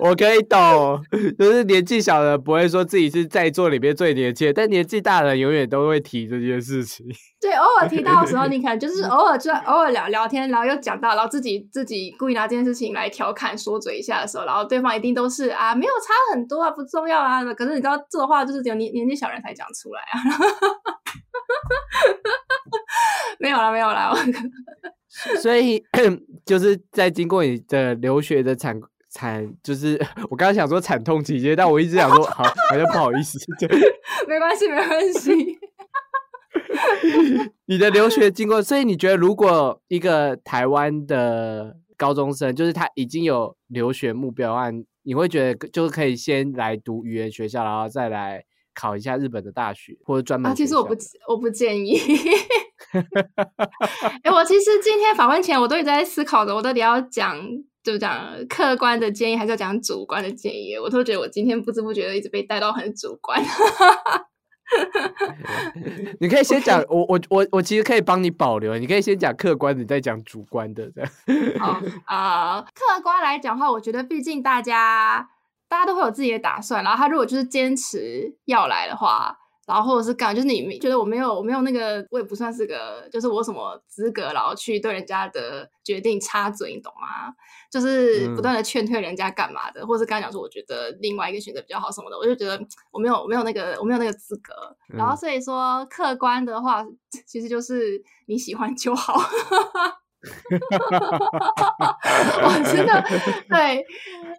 [0.00, 0.98] 我可以懂，
[1.38, 7.06] 就是年纪小的不会说自己是在座里面最年轻，但年纪大的永远都会提这件事情。
[7.38, 17.44] 对，偶尔提到的时候，你可能就是 偶尔就偶尔聊聊天，然后又讲到，然后自己自己故意拿这件事情来调侃说嘴一下的时候，然后对方一定都是啊，没有差很多啊，不重要啊。
[17.52, 20.16] 可是你知道这话就是只有年年纪小人才讲出来啊。
[23.40, 24.12] 没有啦，没有啦。
[25.42, 25.82] 所以
[26.46, 33.38] 就是在经过你的留学的惨惨，就是 我刚刚想说惨痛期间，但我一直想说好，好像不好意思。
[34.28, 35.58] 没关系，没关系。
[37.66, 44.70] 你的留学经过，所以你觉得如果一个台湾的高中生，就是他已经有留学目标的话，
[45.02, 48.44] 你会觉得就是可以先来读语言学校，然后再来。
[48.80, 50.94] 考一下日本的大学或者专门啊，其实我不
[51.28, 52.00] 我不建议。
[54.22, 57.36] 哎，我其实今天访问前我都一直在思考着，我到底要讲
[57.82, 60.78] 就讲客观的建议，还是要讲主观的建议？
[60.78, 63.38] 我都觉得我今天不知不觉的一直被带到很主观。
[66.20, 70.90] 你可以先讲，我我我我其实可以帮你保留，你可以先讲客观，你再讲主观的。
[71.58, 75.28] 好 啊，客观来讲话，我觉得毕竟大家。
[75.70, 79.34] 大家都会有自己的打算，然后他如果就是坚持要来的话，
[79.68, 87.32] 然后或者是干，就是你觉得我没有我没有那个，我也不算是个，就是我什么资格，然后去对人家的决定插嘴，你懂吗？
[87.70, 94.52] 就是不断的劝退人家干嘛的，或者是刚讲说我觉得另外一个选择比较好什么的，我就觉得我没有我没有那个我没有那个资格，
[94.88, 96.84] 然后所以说客观的话，
[97.28, 99.22] 其实就是你喜欢就好。
[102.42, 103.04] 我真的
[103.48, 103.84] 对，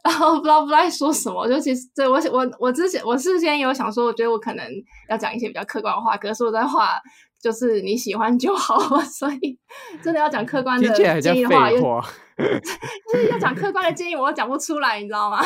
[0.03, 1.47] 然后不知道不知道说什么。
[1.47, 4.65] 就其实对我我我之前我事先有想说，我觉得我可能
[5.09, 6.99] 要讲一些比较客观的话，可是我在话
[7.41, 8.79] 就是你喜欢就好。
[9.05, 9.57] 所以
[10.03, 15.39] 真的要讲客观的建议的话，就是要讲客观的建议，我讲不出来，你知道吗？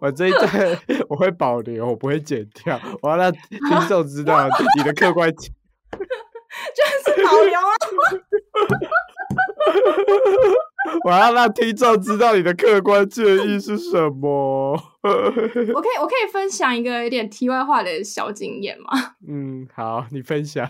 [0.00, 0.50] 我这一段
[1.08, 5.32] 我会保留，我不会剪掉，我要让听众知道你的客观。
[6.76, 7.74] 就是导游啊！
[11.04, 14.72] 我要让听众知道你的客观建议是什么。
[15.02, 18.90] 我可以，我可以分享一个有点题外话的小经验吗？
[19.28, 20.68] 嗯，好，你分享。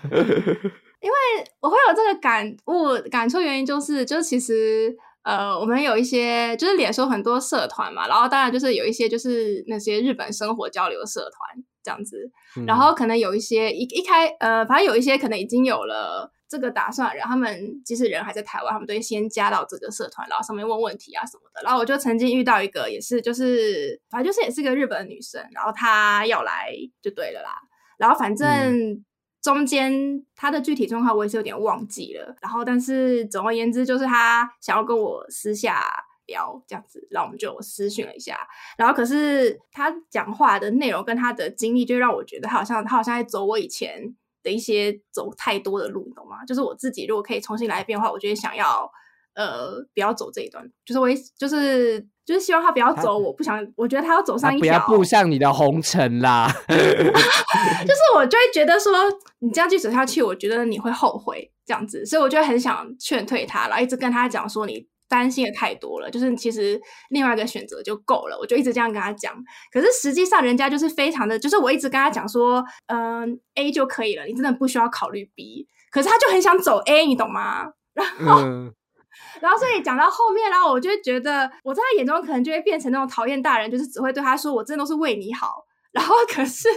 [1.01, 1.17] 因为
[1.61, 12.31] 我会有这个感悟感触，原因就是，就是其实呃，我们有一些就是脸书很多社团嘛，然后当然就是有一些就是那些日本生活交流社团这样子，
[12.67, 16.33] 然后可能有一些一一开呃，反正有一些可能已经有了。
[16.53, 21.63] 这个打算，然后他们即使人还在台湾，他们都会先加到这个社团，然后上面问问题啊什么的。
[21.65, 27.55] 然后我就曾经遇到一个，也是就是反正就是也是个日本的女生，然后她要来就对了啦。
[27.97, 29.03] 然后反正
[29.41, 32.37] 中间她的具体状况我也是有点忘记了。
[32.43, 35.83] 然后但是总而言之，就是她想要跟我私下
[36.27, 38.39] 聊这样子，然后我们就私讯了一下。
[38.77, 44.15] 然后可是他讲话的内容跟他的经历，就让我觉得他好像他好像在走我以前。
[44.45, 46.45] 的一些走太多的路，你懂吗？
[46.45, 48.91] 就是我自己如果可以重新来一遍的话，我觉得想要
[49.37, 51.09] 呃不要走这一段，就是我
[51.39, 56.53] 就是就是希望他不要走，我不想，我觉得他要走上一条不要步上你的红尘啦。
[56.67, 58.93] 就是我就会觉得说
[59.39, 64.89] 你这样去走下去，我觉得你会后悔这样子，所以我就很想劝退他，然后一直跟他讲说你。
[65.13, 69.35] 担心的太多了，就是其实另外一个选择就够了，我就一直这样跟他讲。
[69.71, 75.69] 可是实际上人家就是非常的，就是我一直跟他讲说，嗯，A 就可以了，你真的不需要考虑 B。
[75.91, 77.71] 可是他就很想走 A，你懂吗？
[77.93, 78.41] 然后，
[79.43, 85.67] 然后所以讲到后面，然后我就觉得我在他眼中可能就会变成那种讨厌大人，就是只会对他说我真的都是为你好。
[85.93, 86.69] 然后可是，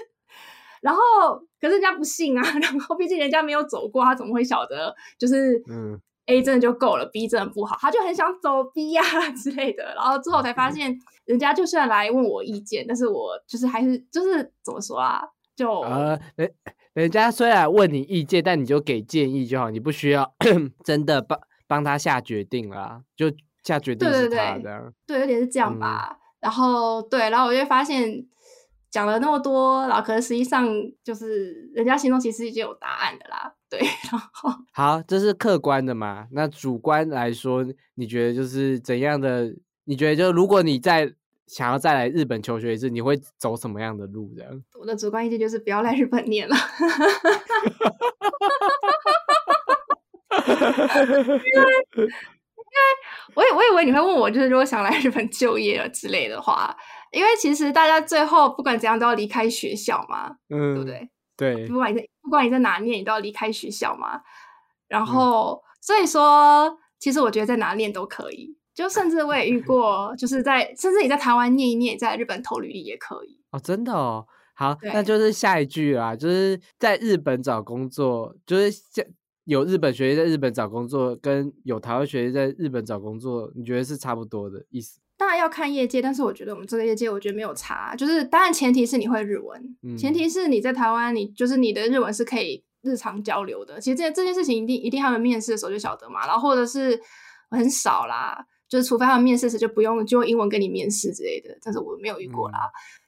[0.82, 1.02] 然后
[1.62, 4.94] 可是人家不信啊，然后毕竟人家没有走过，他怎么会晓得？
[5.18, 5.98] 就是嗯。
[6.28, 9.02] A 真的就够了，B 真的不好，他就很想走 B 呀
[9.38, 15.22] 之类的，然后之后才发现，人家就算来问我意见，但是我就是还是就是怎么说啊？
[15.56, 16.52] 就呃，人
[16.94, 20.34] 人家虽然问你意见，但你就给建议就好，你不需要
[20.84, 23.32] 真的帮帮他下决定啦，就
[23.64, 26.18] 下决定是他的，对，有点是这样吧。
[26.40, 28.26] 然后对，然后我就发现。
[28.96, 30.66] 讲了那么多，然后可能实际上
[31.04, 33.54] 就是人家心中其实已经有答案的啦。
[33.70, 33.78] 对，
[34.10, 36.26] 然后好，这是客观的嘛？
[36.32, 39.54] 那主观来说，你觉得就是怎样的？
[39.84, 41.14] 你觉得就如果你在
[41.46, 44.34] 想要再来日本求学一次，你会走什么样的路？
[44.34, 44.64] 这样？
[44.80, 46.56] 我的主观意见就是不要来日本念了。
[50.48, 51.68] 因为
[52.72, 52.88] 因为
[53.36, 56.74] 我以我以为你会问我，就是如果想来日本就业了之类的话。
[57.16, 61.10] 因为其实大家最后不管怎样都要离开学校嘛，嗯，对不对？
[61.38, 64.22] 对，不管你在不管你在哪念，你都要离开学校嘛。
[64.88, 68.58] 然后所以说，其实我觉得在哪念都可以。
[68.74, 73.40] 就甚至我也遇过，就是在甚至你在台湾念一念，在日本投履历也可以。
[73.52, 74.28] 哦，真的哦。
[74.54, 79.06] 好，那就是下一句啦，就是在日本找工作，就是像
[79.46, 85.00] 有日本学习在日本找工作，跟有台湾学习在日本找工作，你觉得是差不多的意思？
[85.18, 87.96] 当然要看业界，但是我觉得我们这个业界，我觉得没有差。
[87.96, 93.80] 就是当然前提是你会日文，前提是你在台湾，你就是你的日文是可以日常交流的。
[93.80, 97.00] 其实这这件事情一定一定他们面试的时候就晓得嘛，然后或者是
[97.50, 98.46] 很少啦。
[98.68, 102.60] 就是除非他们面试时就不用就用英文跟你面试之类的，但是我没有遇过啦。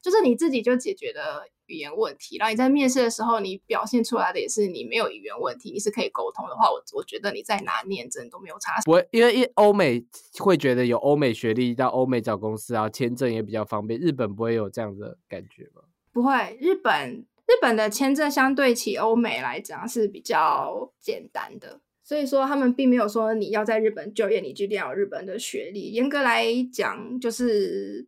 [0.04, 8.74] 就是你自己就解决的语言问题，然后你在面试的时候你表现出来的也是你没有语言问题，你是可以沟通的话，我我觉得你在哪念真都没有差。
[8.86, 10.04] 不会，因为因欧美
[10.40, 14.00] 会觉得有欧美学历到欧美找公司啊，签证也比较方便。
[14.00, 15.84] 日本不会有这样的感觉吗？
[16.12, 21.82] 不会，日本日本的签证相对起欧美来讲是比较简单的。
[22.04, 25.92] 所以说，他们并没有说你要在日本就业，你就一定要日本的学历。
[25.92, 28.08] 严格来讲，就是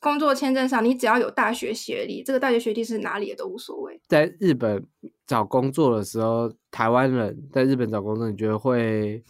[0.00, 4.00] 工作签证上，你只要有大学学历，这个大学学历是哪里的都无所谓。
[4.08, 4.84] 在日本
[5.26, 9.22] 找工作的时候，台湾人在日本找工作，你觉得会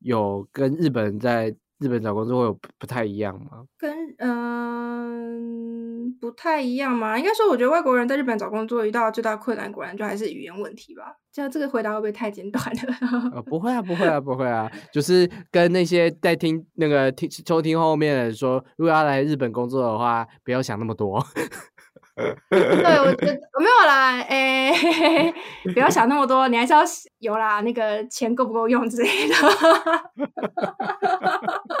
[0.00, 3.64] 有跟日本人在日本找工作会有不太一样吗？
[3.78, 7.18] 跟嗯不太一样吗？
[7.18, 11.14] 应该说，我觉得外国人在日本找工作遇到最大困难，果然就还是语言问题吧。
[11.32, 12.64] 这样这个回答会不会太简短
[13.32, 13.42] 了？
[13.44, 21.22] 不会啊，不会啊，不会啊，就是跟那些在听那个听收听后面的说，如果要来日本工作的话，不要想那么多。
[22.16, 22.30] 对，
[22.98, 24.72] 我觉得我没有啦，哎，
[25.74, 26.80] 不要想那么多，你还是要
[27.18, 29.34] 有啦，那个钱够不够用之类的，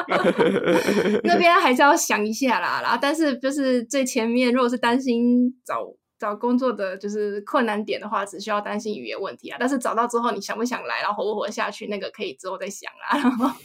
[1.24, 2.80] 那边还是要想一下啦。
[2.82, 5.86] 然后，但是就是最前面，如果是担心找
[6.18, 9.56] 找工作的就是困难点的话，只需要担心语言问题啊。
[9.58, 13.56] 但是找到之后，你想不想来，然后活不活下去，那个可以之后再想啦。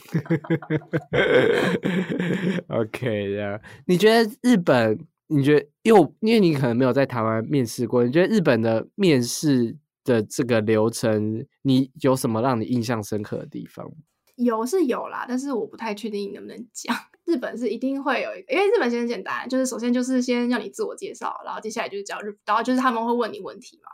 [2.68, 4.98] OK 呀，你觉得日本？
[5.34, 13.90] 你觉得，因为因为你可能没有在台湾面试过，你觉得日本的面试的这个流程，你有什么让你印象深刻的地方？
[14.36, 16.96] 有是有啦，但是我不太确定你能不能讲。
[17.24, 23.90] 日本是一定会有一个，因为日本其实很简单，就是首先就是先让你自我介绍，然后接下来就是讲日，然后就是他们会问你问题嘛，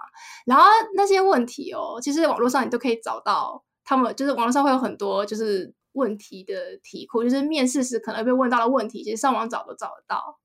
[0.46, 0.64] 然后
[0.94, 10.38] 那些问题哦，其实网络上你都可以找到，他们就是网络上会有很多就是问题的题库，就是面试时可能被问到的问题，其实上网找都找得到，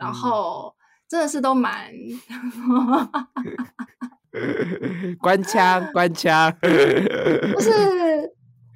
[0.00, 0.74] 然后
[1.08, 1.92] 真的是都蛮
[5.20, 7.70] 官 腔官腔， 就是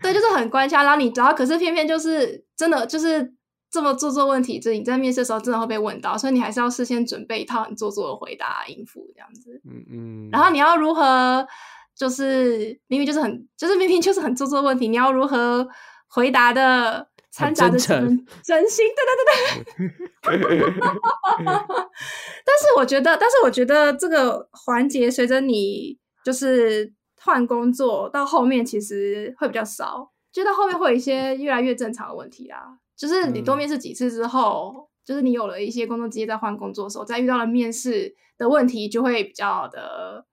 [0.03, 3.35] 对，就是很官腔，然后你然后可是偏偏就是真的就是。
[3.70, 9.61] 这么做作问题，就是你在面试的时候真的会被问到，所以你还是要事先准备一套很做作的回答应付这样子。
[9.68, 10.29] 嗯嗯。
[10.31, 11.45] 然后你要如何，
[11.93, 15.68] 就是明明就是很，就是明明就是很做作的问题，你要如何
[16.07, 18.87] 回答的掺杂着真真心？
[20.22, 20.80] 对对对对。
[22.47, 32.78] 但是我觉得，但是我觉得这个环节随着你就是换工作到后面，其实会比较少，就到后面会有一些越来越正常的问题啦。
[32.97, 40.24] 就是你多面试几次之后，就是你有了一些工作经验，在换工作的时候，再遇到了面试的问题，就会比较的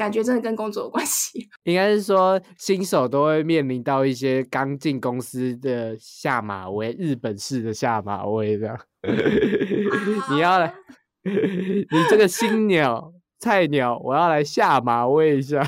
[0.00, 1.46] 感觉真的跟工作有关系。
[1.64, 8.80] 应该是说，新手都会面临到一些刚进公司的下马威，日本式的下马威这样。
[10.32, 10.72] 你要来，
[11.22, 15.62] 你这个新鸟菜鸟，我要来下马威一下。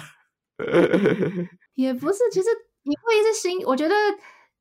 [1.75, 2.49] 也不是，其实
[2.85, 3.95] 你会是新，我觉得。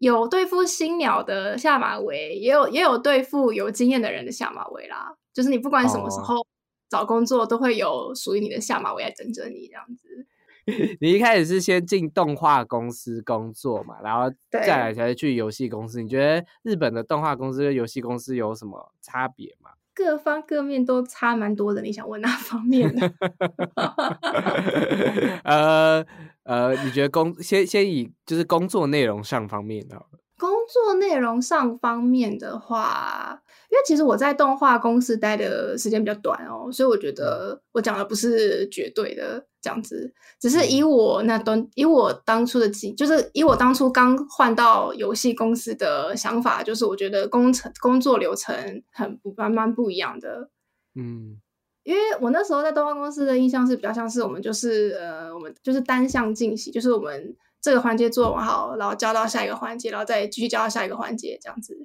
[0.02, 5.16] 有对付新鸟的下马威，也有也有对付有经验的人的下马威啦。
[5.32, 6.44] 就是你不管什么时候
[6.92, 10.28] 找工作，都会有属于你的下马威来等着你这样子。
[11.00, 16.02] 你一开始是先进动画公司工作嘛，然后再来才去游戏公司。
[16.04, 19.72] 你觉得日本的动画公司跟游戏公司有什么差别吗？
[19.96, 21.82] 各方各面都差蛮多的。
[21.82, 23.14] 你想问哪方面的？
[25.46, 26.06] 呃。
[26.44, 29.96] 呃，你觉得工先先以就是工作内容上方面的，
[30.40, 50.50] 工作内容上方面的话，因为其实我在动画公司待的时间比较短哦，所以我觉得我讲的不是绝对的这样子，只是以我那段以我当初的经，就是以我当初刚换到游戏公司的想法，就是我觉得工程工作流程很不蛮蛮不一样的，
[50.96, 51.40] 嗯。
[51.84, 61.76] 因为我那时候在动画公司的印象是比较像是我们就是呃我们就是单向进行，就是我们这个环节做完好，然后交到下一个环节，然后再继续交到下一个环节这样子。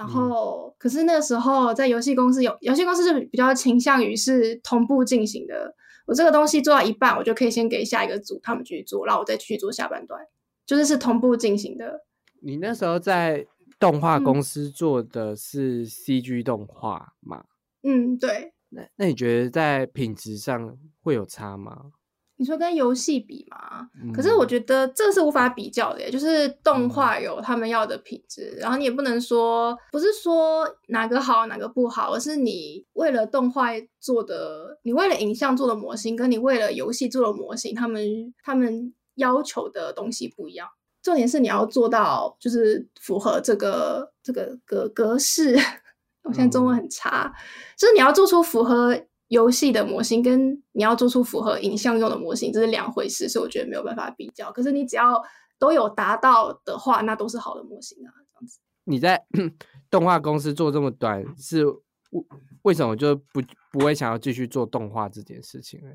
[0.00, 5.74] 然后可是那时候在游戏公司有游戏公司是比较倾向于是同步进行的，
[6.06, 10.18] 我这个东西做到一半，我就可以先给下一个组他们继续做，然后我再继续做下半段，
[10.64, 12.06] 就是是同步进行的。
[12.40, 13.46] 你那时候在
[13.78, 17.44] 动画公司做的是 CG 动画嘛？
[17.82, 18.54] 嗯，对。
[18.70, 21.92] 那那你觉得在品质上会有差吗？
[22.40, 23.86] 你说跟游戏比吗？
[24.14, 33.66] 可是我觉得这是无法比较的，就是动画有他们要的品质，然后你也不能说不是说哪个好哪个不好，而是你为了动画
[34.00, 40.66] 做的，你为了影像做的模型，跟你为了游戏做的模型，他们他们要求的东西不一样。
[41.02, 45.58] 重点是你要做到就是符合这个这个格格式。
[46.24, 47.32] 我现在中文很差，
[47.78, 48.94] 就是你要做出符合
[49.30, 54.50] 游戏的模型，跟你要做出符合影像用的模型，这是两回事，所以我觉得没有办法比较。
[54.50, 55.22] 可是你只要
[55.56, 58.10] 都有达到的话，那都是好的模型啊。
[58.10, 59.24] 这样子，你在
[59.88, 62.24] 动画公司做这么短，是为
[62.62, 65.90] 为什么就不不会想要继续做动画这件事情呢？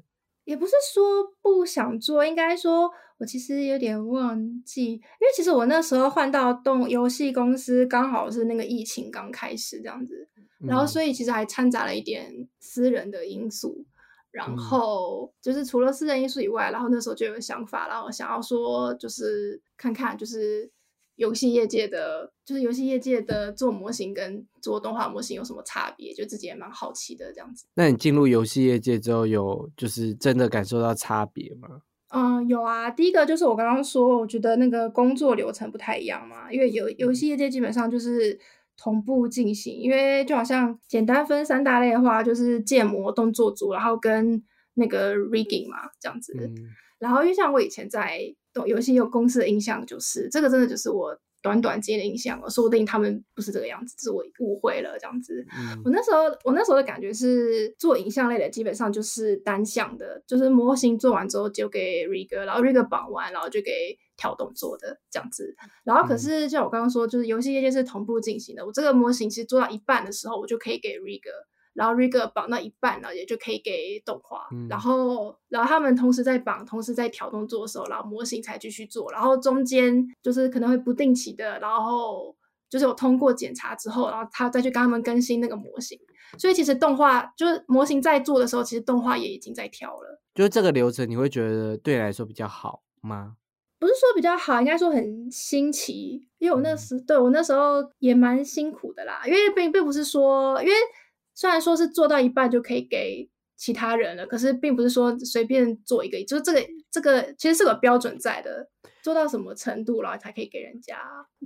[0.45, 1.03] 也不是说
[1.41, 10.27] 不想做，应该说我其实有点忘记，因为其实我那时候换到动游戏公司，刚好是那个疫情刚开始这样子，
[10.59, 13.85] 然后所以其实还掺杂了一点私人的因素，
[14.31, 20.71] 然后就是除了私人因素以外，然后那时候就有想法，然后想要说就是看看就是。
[21.17, 26.13] 游戏业界的，就是游戏业界的做模型跟做动画模型有什么差别？
[26.13, 27.65] 就自己也蛮好奇的这样子。
[27.75, 31.83] 那你进入游戏业界之后，有就是真的感受到差别吗？
[32.15, 32.89] 嗯，有啊。
[32.89, 38.39] 第一个就是我刚刚说，我觉得那个工作流程不太一样嘛，因为游游戏业界基本上就是
[38.77, 44.41] 同步进行，因为就好像简单分三大类的话，就是建模、动作组，然后跟
[44.75, 46.33] 那个 rigging 嘛这样子。
[46.99, 48.21] 然后因为像我以前在
[48.65, 52.49] 游戏有公司的印象就是这个，真的就是我短短间的印象了。
[52.49, 55.45] 说不定他们不是这个样子，是我误会了这样子。
[55.83, 65.55] 我那时候我那时候的感觉是，做影像类的基本上就是单向的，就是模型做完之后就给 rig，然后 rig 绑完，然后就给跳动做的这样子。
[65.83, 68.65] 然后可是像我刚刚说，就是游戏业界是同步进行的。
[68.65, 71.21] 我这个模型其实做到一半的时候，我就可以给 rig，
[71.75, 74.47] 然后 rigger 绑到一半了，也就可以给动画。
[74.51, 79.11] 嗯然后，然后他们同时在绑，同时在调动作的时候，然后模型才继续做。
[79.11, 82.35] 然后中间就是可能会不定期的，然后
[82.69, 85.99] 就是有通过检查之后，然后他再去跟他们更新那个模型。
[86.39, 90.21] 所以其实动画就是模型在做的时候，其实动画也已经在调了。
[90.33, 93.35] 就是这个流程，你会觉得对你来说比较好吗？
[93.77, 96.27] 不是说比较好，应该说很新奇。
[96.39, 100.73] 因为我那嗯时、对我那时候也蛮辛苦的啦，因为并并不是说，因为
[101.35, 108.69] 虽然说是做到一半就可以给其他人了，可是并不是说随便做一个，就是这个这个其实是有标准在的，
[109.03, 110.97] 做到什么程度然后才可以给人家。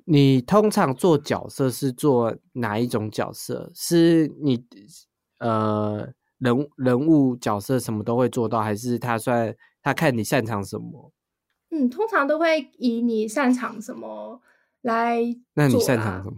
[0.05, 3.71] 你通常做角色是做哪一种角色？
[3.75, 4.63] 是你
[5.39, 11.11] 呃人人物角色什么都会做到，还是他算他看你擅长什么？
[11.71, 14.41] 嗯，通常都会以你擅长什么
[14.81, 15.19] 来
[15.53, 16.37] 那你擅长什么？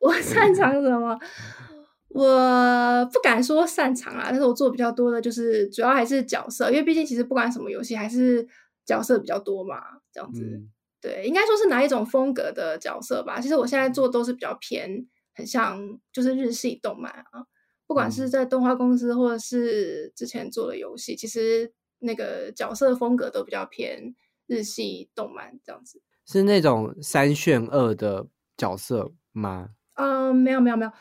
[0.00, 1.18] 我擅长什么？
[2.14, 8.46] 我不敢说擅长啊，但是我做比较多的就是主要还是角色，因为毕竟其实不管什么游戏，还是
[8.84, 9.82] 角色比较多嘛，
[10.12, 10.42] 这样子。
[10.42, 10.70] 嗯
[11.02, 13.40] 对，应该说是哪一种风格的角色吧。
[13.40, 15.04] 其实我现在做都是比较偏
[15.34, 17.42] 很像就是日系动漫啊，
[17.88, 24.14] 不管是嗯在动画公司或者是之前做的游戏，其实那个角色风格都比较偏
[24.46, 26.00] 日系动漫这样子。
[26.24, 29.70] 是那种三选二的角色吗？
[29.94, 30.92] 嗯，没有没有没有，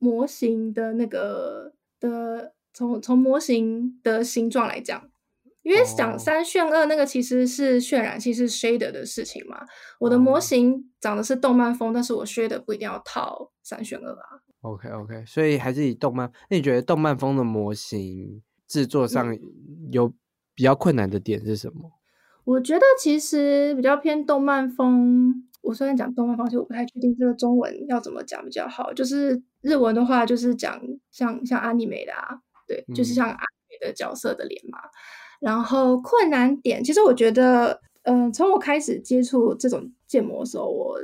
[0.00, 5.08] 模型的那个的从从模型的形状来讲，
[5.62, 9.64] 因为哦讲三选二那个其实是渲染器是 shader 的事情嘛。
[10.00, 14.40] 我的模哦型长的是动漫风，但是我 shader 不一定要套三选二啊。
[14.62, 16.32] OK OK，所以还是以动漫。
[16.48, 19.40] 那你觉得动漫风的模型制作上嗯
[19.92, 20.12] 有
[20.54, 21.92] 比较困难的点是什么？
[22.44, 25.46] 我觉得其实比较偏动漫风。
[25.62, 28.92] 我虽然讲动漫风，其实我不太确定这个中文要怎么讲比较好。
[28.92, 30.80] 就是日文的话，就是讲
[31.10, 34.78] 像像阿尼美的啊，对，就是嗯像阿尼美的角色的脸嘛。
[35.40, 40.98] 然后困难点，其实我觉得，嗯、从我开始接触这种建模的时候，我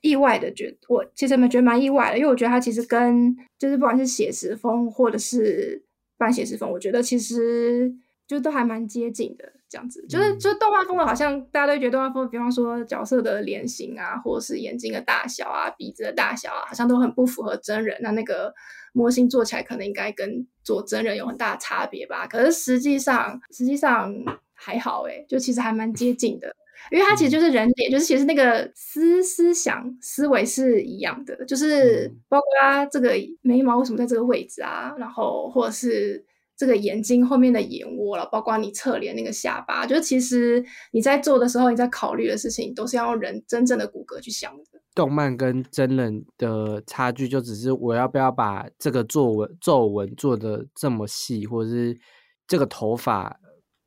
[0.00, 5.84] 意外的觉我其实蛮觉得蛮意外的，因为我觉得它其实跟就是不管是写实风或者是
[6.16, 7.94] 半写实风，我觉得其实
[8.26, 9.52] 就都还蛮接近的。
[9.68, 17.96] 这样子，就是嗯就是动漫风的，好像大家都觉得动漫风，比方说角色的脸型啊，或者是眼睛的大小啊、鼻子的大小啊，好像都很不符合真人。
[18.00, 18.52] 那那个
[18.92, 22.26] 模型做起来，可能应该跟做真人有很大的差别吧？
[22.26, 24.14] 可是实际上，实际上
[24.54, 26.54] 还好诶、就其实还蛮接近的。
[26.90, 36.22] 因为它其实就是人脸，就是其实那个思思想思维是一样的，就是嗯包括它这个眉毛为什么在这个位置啊，然后或者是
[36.56, 44.64] 这个眼睛后面的眼窝了，包括你侧脸那个下巴，就其实你在做的时候，你在考虑的事情都是要用人真正的骨骼去想的。
[44.94, 51.98] 动漫跟真人的差距，就只是我要不要把这个皱纹皱纹做的这么细，或者是
[52.46, 53.38] 这个头发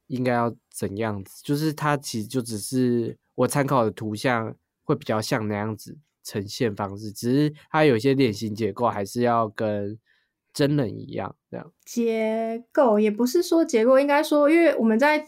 [0.06, 1.42] 应该要怎样子？
[1.44, 9.98] 就是它其实就只是我参考的图像会比较像那样子呈现方式，只是它有些脸型结构还是要跟
[10.54, 11.72] 真人一样这样。
[11.86, 15.26] 结构也不是说结构，应该说，因为我们在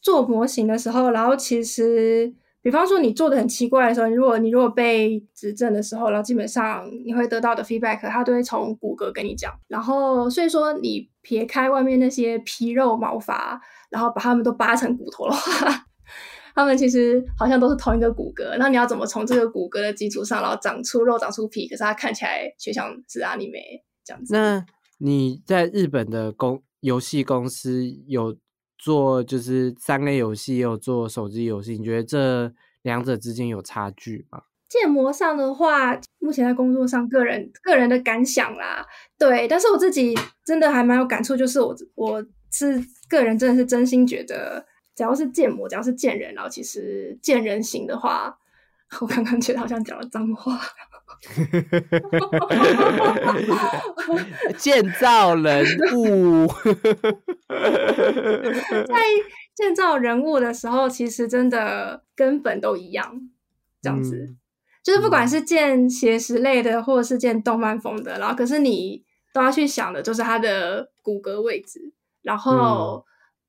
[0.00, 9.52] 做模型的时候，然后其实，比方说你做的很奇怪的时候，如果你如果被指正的时候，然后基本上你会得到的 feedback，它都会从骨骼跟你讲。
[9.68, 13.60] 然后所以说，你撇开外面那些皮肉毛发，
[13.90, 15.86] 然后把它们都扒成骨头的话。
[16.54, 21.66] 他们其实好像都是同一个骨骼，那你要怎么从这个骨骼的基础上，然后长出肉、长出皮？
[21.66, 23.58] 可是它看起来却像是阿尼美
[24.04, 24.34] 这样子。
[24.34, 24.64] 那
[24.98, 28.36] 你在日本的公游戏公司有
[28.78, 32.52] 做就是三 A 游戏，也有做手机游戏，你觉得这
[32.82, 34.42] 两者之间有差距吗？
[34.68, 38.84] 建模上的话，目前在工作上，个人个人的感想啦，
[39.16, 48.36] 对，但是我自己真的还蛮有感触，就是我我是个人真的是真心觉得，只要是建模，只要是见人，然后其实见人型的话，
[49.00, 50.58] 我刚刚觉得好像讲了脏话，
[54.56, 56.46] 建造人物，
[57.48, 59.00] 在
[59.54, 63.28] 建造人物的时候，其实真的根本都一样，
[63.80, 64.16] 这样子。
[64.16, 64.36] 嗯
[64.84, 71.94] 就是不管是建写实类的，或者是建动漫风的，然后可是你都要去想的，就是它的骨骼位置。
[72.20, 73.02] 然后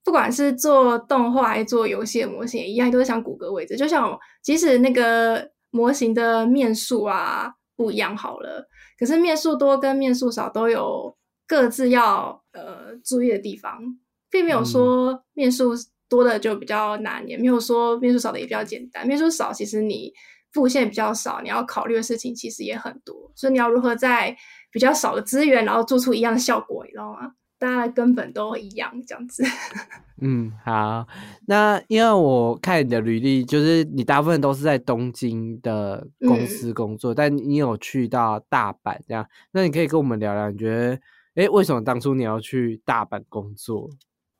[0.06, 3.76] 不管是做动画还是做游戏的模型也一样，都是想骨骼位置。
[3.76, 8.66] 就像即使那个模型的面数啊不一样好了，
[9.00, 13.82] 可是面数多跟面数少都有各自要呃注意的地方，
[14.30, 15.74] 并没有说面数
[16.08, 19.08] 多的就比较难，也没有说面数少的也比较简单。
[19.08, 20.14] 面数少，其实你
[20.54, 24.38] 布线比较少，你要考虑的事情其实也很多，所以你要如何在，
[24.72, 27.32] 比较少的资源，然后做出一样的效果，你知道吗？
[27.58, 29.44] 大家的根本都一样，这样子。
[30.22, 31.08] 嗯，好。
[31.48, 39.28] 那因为我看你的履历，就是你大部分都是在东京的公司工作，但你有去到大阪这样。
[39.52, 41.00] 那你可以跟我们聊聊，你觉得，
[41.36, 43.90] 哎，为什么当初你要去大阪工作？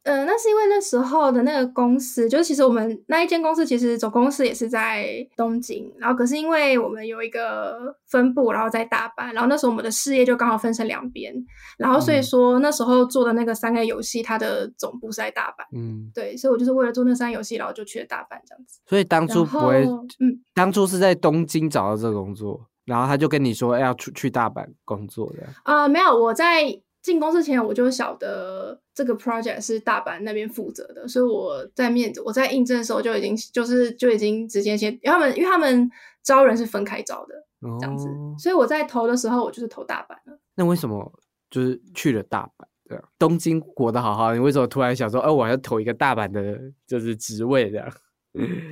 [0.06, 11.34] 呃，那是因为那时候的那个公司，就是其实我们那一间公司，其实总公司也是在东京，然后可是因为我们有一个分部，然后在大阪，然后那时候我们的事业就刚好分成两边，
[11.80, 18.80] 然后所以说那时候做的那个三个游戏，它的总部是在大阪，嗯，对，所以我就是为了做那三个游戏，然后就去了大阪这样子。
[18.86, 19.88] 所以当初不会，
[20.20, 25.88] 嗯，当初是在东京找到这个工作，然后他就跟你说要出去大阪工作的啊？
[25.88, 26.80] 没有，我在。
[27.06, 35.88] 进公司前，我就晓得这个 project 是大阪那边负责的，所以我在面我在应征的时候就已经就是就已经直接先他们因为他们
[36.24, 37.36] 招人是分开招的
[37.80, 40.40] 这样子，所以我在投的时候我就是投大阪了。
[40.56, 41.14] 那为什么
[41.52, 42.66] 就是去了大阪？
[42.90, 47.88] 对，东京活得好好，你为什么突然想说，哦，我要投一个大阪的，就是职位这样？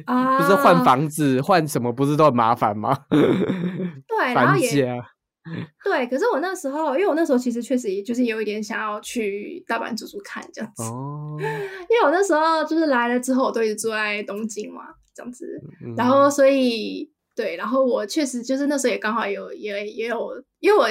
[0.05, 2.97] 啊， 不是换房子换什么，不是都很麻烦吗？
[3.09, 4.99] 对，然后也。
[5.83, 14.83] 对，可是我那时候，因为我那时候其实确实也就是有一点想要去大阪住住看这样子，哦，因为我那时候就是来了之后，我都一直住在东京嘛，
[15.13, 15.45] 这样子，
[15.97, 20.87] 然后所以对，然后我确实就是那时候也刚好有也也有，因为我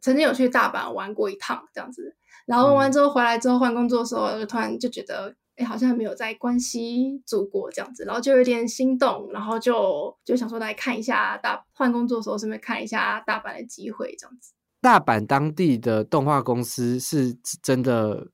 [0.00, 2.14] 曾经有去大阪玩过一趟这样子，
[2.46, 5.34] 然后玩完之后回来之后换工作的时候，就突然就觉得。
[5.56, 14.52] 哎，好像没有在关西住过这样子，然后就有点心动，然后就就想说来看一下大换工作的时候顺便看一下大阪的机会这样子。
[14.80, 17.32] 大阪当地的动画公司是
[17.62, 18.26] 真的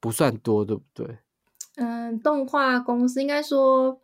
[0.00, 1.18] 不算多，对不对？
[1.76, 4.00] 嗯，动画公司应该说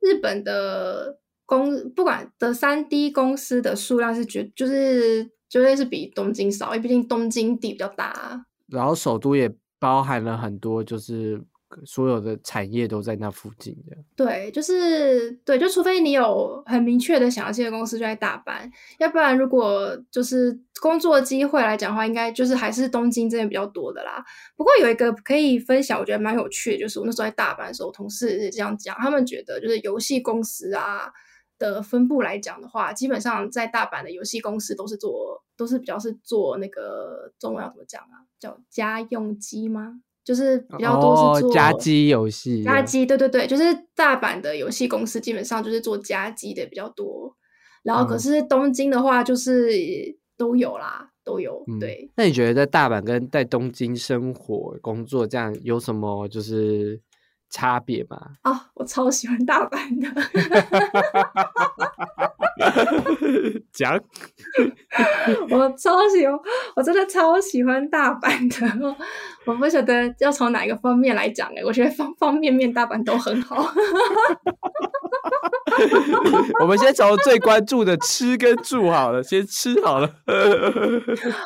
[0.00, 11.44] 日本的公不管的三 D 公司的数量是绝就是绝对是比东京少，因为毕竟东京地比较大，然后首都也包含了很多就是。
[11.84, 24.24] 所有的产业都在那附近的，对，就是对，就除非你有很明确的想要进的公司就在大阪，要不然如果就是工作机会来讲的话，应该就是还是东京这边比较多的啦。
[24.56, 31.12] 不过有一个可以分享，我觉得蛮有趣的，就是我那时候在大阪的时候，同事这样讲，他们觉得就是游戏公司啊
[31.58, 40.00] 的分布来讲的话，基本上在大阪的游戏公司都是做，都是比较是做那个中文要怎么讲啊，叫家用机吗？
[40.24, 43.62] 就是比较多是做家机游戏，家机对对对，就是
[43.94, 47.34] 大阪的游戏公司基本上就是做家机的比较多，
[47.82, 49.72] 然后可是东京的话就是
[50.36, 51.64] 都有啦，都有。
[51.80, 57.00] 对，那你觉得在大阪跟在东京生活工作这样有什么就是
[57.48, 58.16] 差别吗？
[58.42, 60.08] 啊，我超喜欢大阪的。
[63.72, 63.98] 讲，
[65.50, 66.38] 我超喜欢，
[66.76, 68.96] 我真的超喜欢大阪的。
[69.46, 73.72] 我不晓得要从哪一个方面来讲哎，我觉得方方面面大阪都很好。
[76.60, 80.10] 我们先从最关注的吃跟住好了，先吃好了。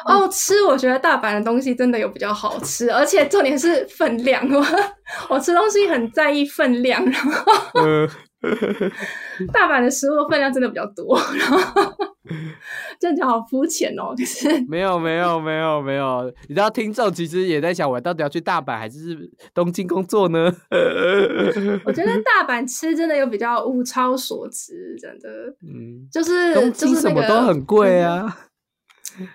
[0.06, 4.44] 哦，吃，我觉得大阪的东西真的有比较好吃，而且重点是分量。
[4.50, 4.64] 我
[5.28, 7.32] 我吃东西很在意分量，然后。
[9.52, 11.92] 大阪的食物分量真的比较多，然后
[12.98, 14.14] 这样讲好肤浅哦。
[14.16, 20.52] 就是没有没有没有没有，你知道听众其实也在想，我到底要去大阪还是东京工作呢？
[21.84, 25.28] 我觉得大阪吃真的有比较物超所值，真的，
[25.62, 28.36] 嗯，就是东京什么都很贵啊。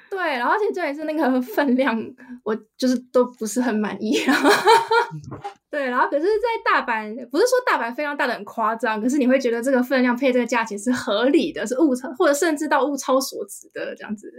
[0.10, 1.98] 对，然后而且重点是那个 分量，
[2.44, 4.18] 我就是都不是很满意。
[5.72, 14.32] 对，然后可是，在大阪，不是说大阪分量大的很夸张，可是你会觉得这个分量配这个价钱是合理的，是物超或者甚至到物超所值的这样子。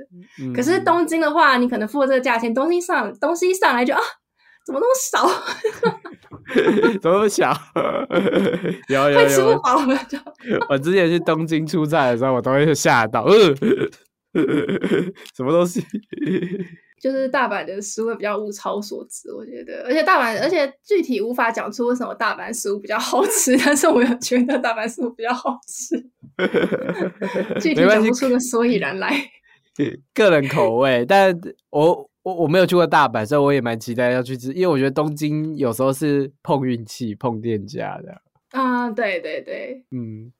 [0.55, 4.01] 可是东京的话，你可能付这个价钱，东西上东西一上来就啊，
[4.67, 5.29] 怎么那么少？
[7.01, 7.57] 怎么那么小？
[8.89, 10.19] 有有有，吃不饱了就。
[10.69, 13.25] 我之前去东京出差的时候，我都会吓到。
[15.37, 15.85] 什么东西？
[17.01, 19.83] 就是大阪的食物比较物超所值，我觉得。
[19.87, 25.97] 而且大阪，而且具体无法讲出为什么大阪食物比较好吃， 但是我有觉得大阪食物比较好吃。
[27.59, 29.11] 具体讲不出个所以然来。
[30.13, 31.35] 个人口味，但
[31.71, 38.21] 我我我没有去过大阪，所以我也蛮期待要去吃，因为我觉得东京有时候是碰运气、碰店家的。
[38.51, 40.31] 啊，对对对，嗯，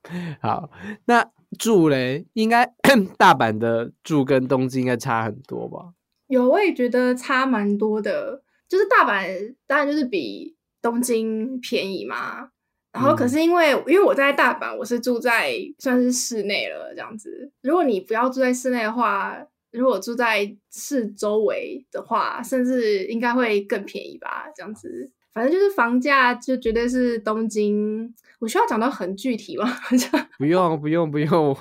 [0.41, 0.69] 好，
[1.05, 1.27] 那。
[1.59, 2.65] 住嘞，应该
[3.17, 5.93] 大阪的住跟东京应该差很多吧？
[6.27, 8.41] 有，我也觉得差蛮多的。
[8.69, 12.49] 就是大阪当然就是比东京便宜嘛。
[12.93, 17.51] 然后可是因为因为我在大阪，我是住在算是室内了这样子。
[17.61, 19.37] 如果你不要住在室内的话，
[19.71, 24.45] 如果住在市周围的话，甚至应该会更便宜吧？
[24.55, 28.13] 这样子，反正就是房价就绝对是东京。
[28.41, 29.71] 我需要讲到很具体吗？
[30.37, 31.55] 不用，不用，不用。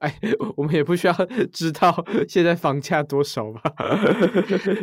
[0.00, 0.12] 哎，
[0.56, 1.14] 我们也不需要
[1.52, 3.60] 知道现在房价多少吧？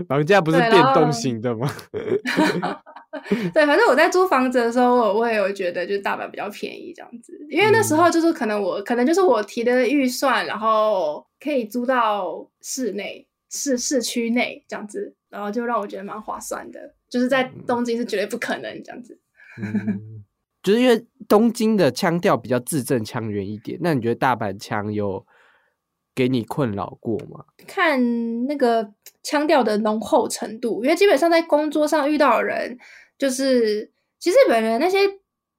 [0.08, 1.70] 房价不是变动型的吗？
[3.54, 16.80] 对，反正我在租房子的时候，我也有觉得就是大阪比较便宜这样子，因为那时候就是可能我可能就是我提的预算，然后可以租到室内市市区内这样子，然后就让我觉得蛮划算的。
[17.10, 19.20] 就是在东京是绝对不可能这样子，
[19.62, 20.24] 嗯，
[20.64, 23.78] 就是因为东京的腔调比较字正腔圆一点。
[23.82, 25.24] 那你觉得大阪腔有
[26.16, 27.46] 给你困扰过吗？
[27.68, 28.92] 看那个
[29.22, 32.78] 腔调的浓厚程度，因为基本上在工作上遇到的人。
[33.16, 33.90] 就是
[34.20, 34.98] 其实本人那些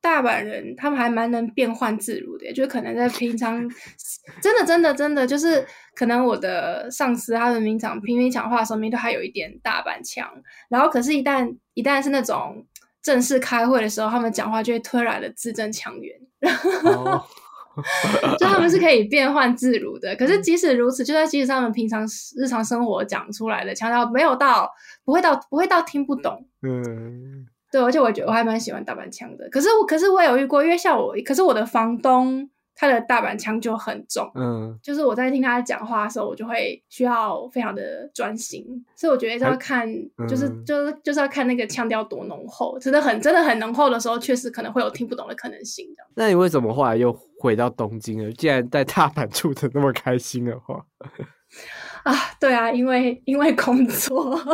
[0.03, 3.67] 大阪人，他们还蛮能变换自如的，就可能在平常
[4.43, 10.29] 真的真的真的，就是可能我的上司他们平常平平讲话的时候，面都还有一点大阪腔，
[10.69, 12.67] 然后可是，一旦一旦是那种
[13.05, 16.19] 正式开会的时候，他们讲话就会突然的字正腔圆，
[18.39, 20.17] 就他们是可以变换自如的。
[20.17, 22.05] 可是即使如此，就在即使他们平常
[22.37, 24.69] 日常生活讲出来的腔调没有到
[25.05, 27.47] 不会到不会到听不懂，嗯。
[27.71, 29.49] 对，而且我觉得我还蛮喜欢大阪腔的。
[29.51, 38.65] 可是我，可是我有遇过，因为像我，可是我的房东他的大阪腔就很重，嗯，就是我在听他讲话的时候，我就会需要非常的专心。
[38.97, 39.89] 所以我觉得要看，
[40.29, 45.87] 就是就是就是要看那个腔调多浓厚，真的很真的很浓厚的时候，确实可能会有听不懂的可能性。
[46.15, 48.33] 那你为什么后来又回到东京了？
[48.33, 50.85] 既然在大阪住的那么开心的话，
[52.03, 54.37] 啊，对啊，因为因为工作。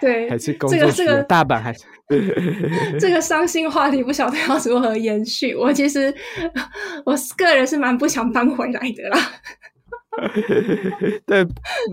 [0.00, 1.80] 对，还是工作这个大阪还是
[3.00, 5.54] 这个伤心话题，不晓得要如何延续。
[5.54, 6.14] 我其实
[7.04, 9.18] 我个人是蛮不想搬回来的啦。
[11.26, 11.46] 但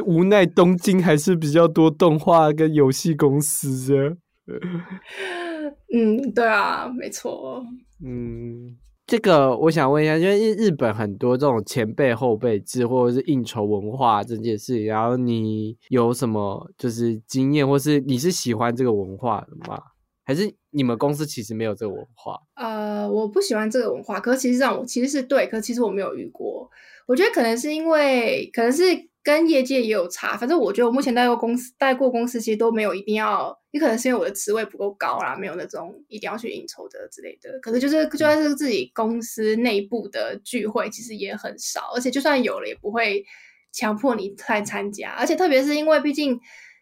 [0.05, 4.17] 无奈东京还是比较多动画跟游戏公司的。
[5.93, 7.65] 嗯，对啊，没错。
[8.05, 8.78] 嗯。
[9.14, 19.80] 这个我想问一下，因为日本很多这种前辈后辈制或者是应酬文化这件事，然后你有什么就是经验，或是你是喜欢这个文化的吗？
[20.24, 22.39] 还是你们公司其实没有这个文化？
[22.55, 26.68] 呃，我不喜欢这个文化，可其实让我其实是对，可其实我没有遇过。
[27.05, 28.84] 我觉得可能是因为，可能是。
[29.24, 37.57] 跟业界也有差，反正我觉得我目前带过公司，带过公司其实都没有一定要，也可能是因为我的职位不够高啦，没有那种一定要去应酬的之类的。
[37.61, 43.24] 可是就是就算是自己公司内部的聚会，其实也很少，而且就算有了，也不会
[43.71, 45.11] 强迫你再参加。
[45.11, 46.38] 而且特别是因为毕竟，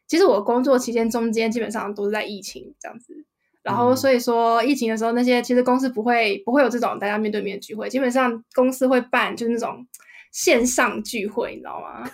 [0.08, 3.24] 其实我工作期间中间基本上都是在疫情这样子，
[3.62, 9.86] 然后所以说疫情的时候，那些其实公司不会不会有这种大家面对面的聚会，基本上公司会办就是那种。
[10.32, 12.10] 线上聚会，你知道吗？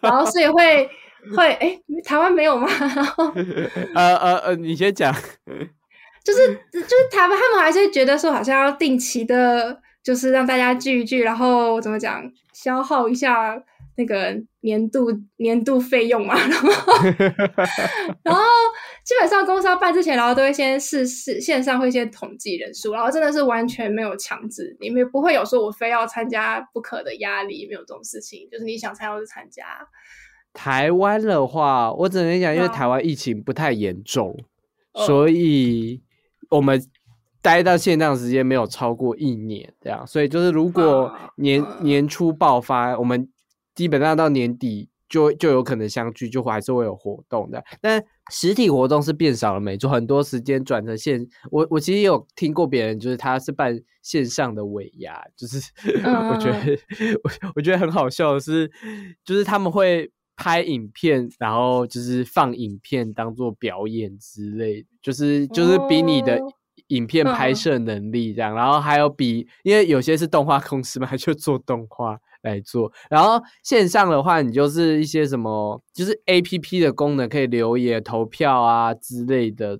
[0.00, 0.88] 然后所以会
[1.36, 2.66] 会哎，台湾没有吗？
[2.78, 3.32] 然后
[3.94, 5.14] 呃呃呃，你先讲，
[6.24, 12.22] 就是就是台湾他们还是觉得说好像要定期的，就是让大家聚一聚，然后怎么讲，
[12.52, 13.62] 消耗一下。
[13.94, 16.72] 那个年度年度费用嘛，然后
[18.24, 18.42] 然后
[19.12, 29.64] 基本上公司要办之前，然后都会先试试线上会先统计人数，然后真的是完全没有强制，你们不会有说我非要参加不可的压力，没有这种事情，就是你想参加就参加。
[30.54, 34.34] 台湾的话，我只能讲，因为台湾疫情不太严重，
[35.06, 36.00] 所以
[36.48, 36.82] 我们
[37.42, 43.28] 待到现在时间没有超过一年，这样，所以就是如果年年初爆发，我们。
[43.74, 47.62] 基本上到年底就就有可能相聚，就还是会有活动的。
[47.82, 51.28] 但实体活动是变少了，没错，很多时间转成线。
[51.50, 55.58] 我我其实有听过别人，就是他是办线上的尾牙，就是
[56.02, 56.78] 我觉得
[57.22, 58.70] 我我觉得很好笑的是，
[59.22, 66.40] 就是他们会拍影片，然后就是放影片当做表演之类，就是就是比你的
[66.86, 72.18] 影片拍摄能力这样，然后还有比，因为有些是动画公司嘛， 就做动画。
[72.42, 79.78] 来做，然后线上的话，你就是一些什么，就是 A P P 的功能，可以留言、投票啊之类的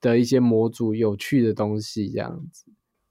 [0.00, 2.64] 的一些模组，有趣的东西这样子。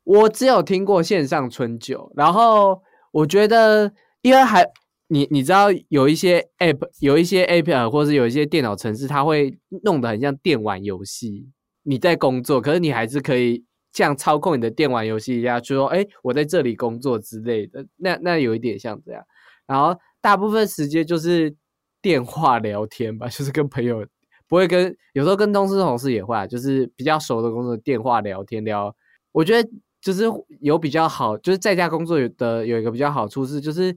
[0.04, 2.82] 我只有听过线上春酒，然后
[3.12, 3.91] 我觉得，
[4.22, 4.66] 因为还
[5.08, 11.49] 你你知道有一些 App，有一些 App，或者是有一些电脑程式，它会弄得很像电玩游戏。
[11.84, 13.66] 你在工作，可是你还是可以。
[13.94, 19.24] 像操控你的电玩游戏一样，就说：“哎，我在这里工作之类的。”那那有一点像这样。
[19.66, 21.56] 然后大部分时间就是
[22.02, 24.06] 电话聊天吧， 就是跟朋友
[24.48, 28.94] 不会跟，有时候跟同事同事也会，就是比较熟的工作电话聊天聊。
[29.32, 29.70] 我觉得
[30.02, 30.26] 就是
[30.60, 33.96] 有比较好，就是在家工作有的有一个比较好处是，就是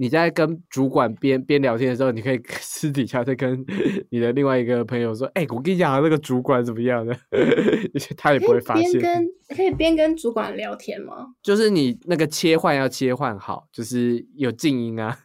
[0.00, 3.64] 你在跟主管边边聊天的时候，你可以 私底下再跟
[4.10, 7.16] 你的另外一个朋友说：“哎、我跟你讲，那个主管怎么样的？”
[8.16, 8.92] 他也不会发现。
[8.92, 11.26] 边跟可以边跟主管聊天吗？
[11.42, 15.18] 就是你那个切换要切换好，就是有静音啊。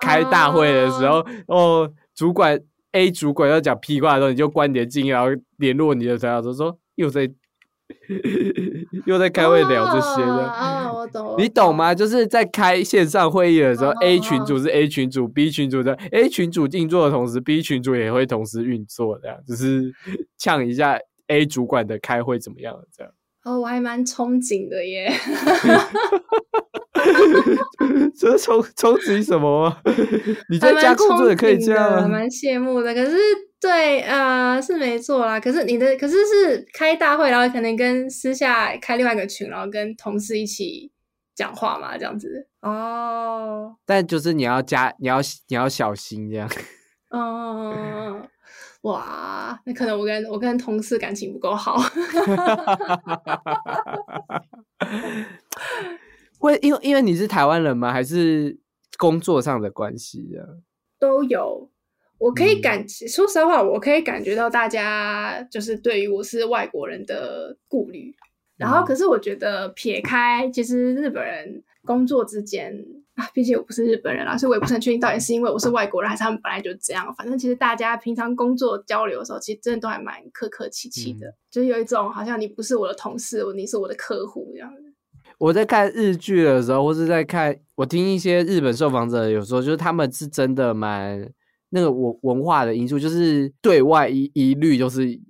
[0.00, 2.60] 开大会的时候，哦，主管
[2.92, 5.28] A 主管要讲屁话的时候，你就关你的静音，然后
[5.58, 7.30] 联络你的小说说又在
[9.06, 10.46] 又在开会聊这些的。
[10.46, 11.74] 啊，我懂，你懂？
[11.74, 11.94] 吗？
[11.94, 19.92] 就是在开线上会议的时候、哦 a 群组是 A 群组，B 群组的 A 群组运作的同时，B 群组也会同时运作，这样就是
[20.38, 22.74] 呛一下 A 主管的开会怎么样？
[22.96, 23.12] 这样。
[23.44, 25.12] 哦，我还蛮憧憬的耶。
[28.16, 29.76] 这是憧憧憬什么吗？
[30.48, 32.08] 你在还蛮家工作也可以这样憧憬的啊。
[32.08, 32.94] 蛮羡慕的。
[32.94, 33.16] 可是
[33.64, 35.40] 对，呃，是没错啦。
[35.40, 40.92] 可是你的，可是是开大会，然后可能跟私下开另外一个群，然后跟同事一起
[41.34, 42.46] 讲话嘛，这样子。
[42.60, 46.46] 哦，但就是你要加，你要你要小心这样。
[47.08, 48.28] 哦，
[48.84, 51.78] 哇，那可能我跟我跟同事感情不够好。
[56.38, 57.90] 会因为因为你是台湾人吗？
[57.90, 58.58] 还是
[58.98, 60.44] 工作上的关系啊？
[61.00, 61.70] 都有。
[62.18, 68.14] 我可以嗯感，说实话，我可以感觉到大家就是对于我是外国人的顾虑。
[68.56, 72.72] 然后，嗯可是我觉得撇开，其实日本人工作之间
[73.16, 77.12] 啊，毕竟我不是日本人啦，所以我也不是很确定到底是因为我是外国人，还是他们本来就这样。
[77.16, 84.82] 反正其实大家平常工作交流的时候，其实真的都还蛮客客气气的，嗯就是有一种好像你不是我的同事，你是我的客户这样子。
[85.38, 91.28] 我在看日剧的时候，或是在看我听一些日本受访者，有时候就是他们是真的蛮
[91.74, 95.20] 那个文文化的因素，就是对外一一律就是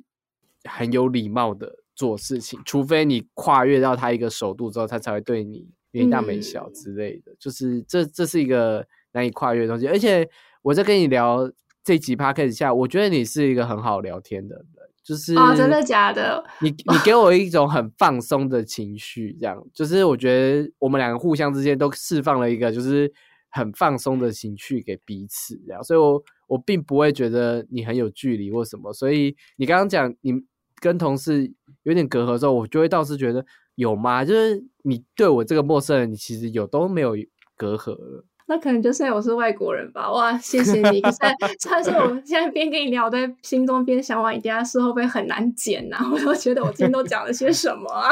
[0.68, 7.32] 很有礼貌的做事情，除非你跨越到他一个首度之后，他才会对你没大没小之类的。
[7.38, 10.28] 就是这这是一个难以跨越的东西，而且
[10.60, 11.50] 我在跟你聊
[11.82, 14.66] 这集 p o d c a s 下，我觉得你是一个很好聊天的人，
[15.02, 16.44] 就是哦，真的假的？
[16.60, 23.10] 你你给我一种很放松的情绪，这样就是我觉得我们两个互相之间都释放了一个就是
[23.54, 30.32] 很放松的情绪给彼此，这样，所以我我并不会觉得你很有距离或什么，所以你刚刚讲你
[30.80, 31.50] 跟同事
[31.84, 33.46] 有点隔阂的时候，我就会倒是觉得
[33.76, 34.24] 有吗？
[34.24, 37.16] 就是你对我这个陌生人，你其实有都没有
[37.56, 38.24] 隔阂了。
[38.46, 40.10] 那可能就是因为我是外国人吧。
[40.12, 41.00] 哇，谢谢你。
[41.00, 41.18] 可是，
[41.70, 48.10] 但是我现在边跟你聊，我在心中边想，哇，你等一下事会不会很难剪呐、 我都觉得我今天都讲了些什么啊？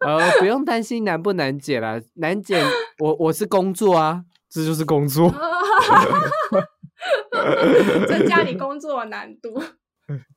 [0.00, 2.62] 呃，不用担心难不难解啦，难解
[2.98, 5.32] 我我是工作啊，这就是工作。
[8.06, 9.60] 增加你工作的难度。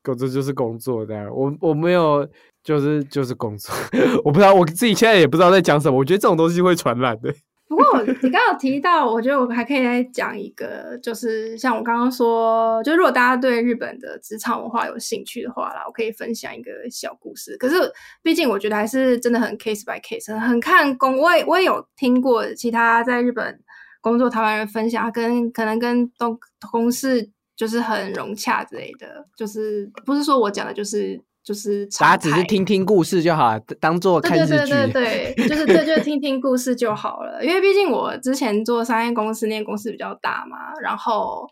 [0.02, 2.28] 工作就是工作的，我我没有，
[2.64, 3.76] 就是就是工作，
[4.24, 5.98] 我不知道我自己现在也不知道在讲什么。
[5.98, 7.34] 我觉得这种东西会传染的。
[7.68, 17.58] 不过你刚刚提到，我觉得我还可以再讲一个，就是像我刚刚说，就如果大家对日本的职场文化有兴趣的话啦，我可以分享一个小故事。
[17.58, 17.76] 可是
[18.22, 21.18] 毕竟我觉得还是真的很 case by case，很看工。
[21.18, 23.60] 我也我也有听过其他在日本
[24.00, 34.50] 工作台湾人分享，跟可能跟同同事就是很融洽之类的，就是不是说我讲的就是就是大家只是听听故事就好，当做看日剧。
[34.50, 37.46] 对对对对 对，就是这，就听听故事就好了。
[37.46, 41.48] 因为毕竟我之前做商业公司，那间公司比较大嘛，然后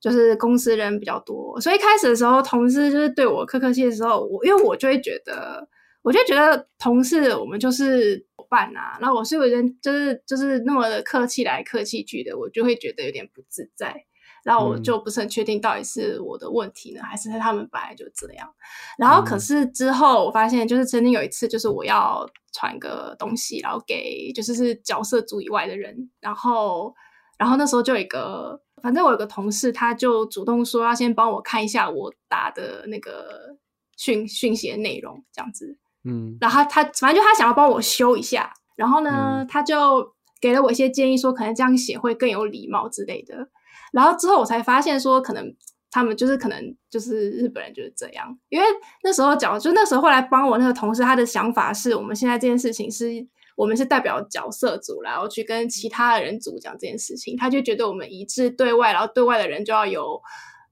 [0.00, 5.68] 就是公司人比较多，所以一开始的时候，同事就是对我客客气的时候，我因为我就会觉得，
[6.00, 14.05] 我就觉得同事我们就是伙伴啊，然后我是有人就是就是那么的客气来客气去的，我就会觉得有点不自在。
[14.46, 18.48] 然后我嗯就不是很确定到底是我的问题呢，还是他们本来就这样。
[18.96, 26.94] 然后可嗯是之后我发现，就是曾经有一次，就是我要传个东西，然后给就是是角色组以外的人，然后
[27.36, 33.56] 然后那时候就有一个，反正我有个同事，他就主动说要先帮我看一下我打的那个
[33.96, 35.76] 讯讯息的内容，这样子。
[36.04, 43.48] 嗯然后他他反正就他想要帮我修一下，然后呢，嗯他就给了我一些建议，说可能这样写会更有礼貌之类的。
[43.92, 45.54] 然后之后我才发现说，可能
[45.90, 48.66] 他们就是可能就是日本人就是这样，因为
[49.02, 53.26] 那时候讲，就那时候后来帮我那个同事，他的想法是我们现在这件事情是
[53.56, 60.20] 我们是代表角色组，然后去跟其他的人组讲这件事情，他就觉得我们一致对外，然后对外的人就要有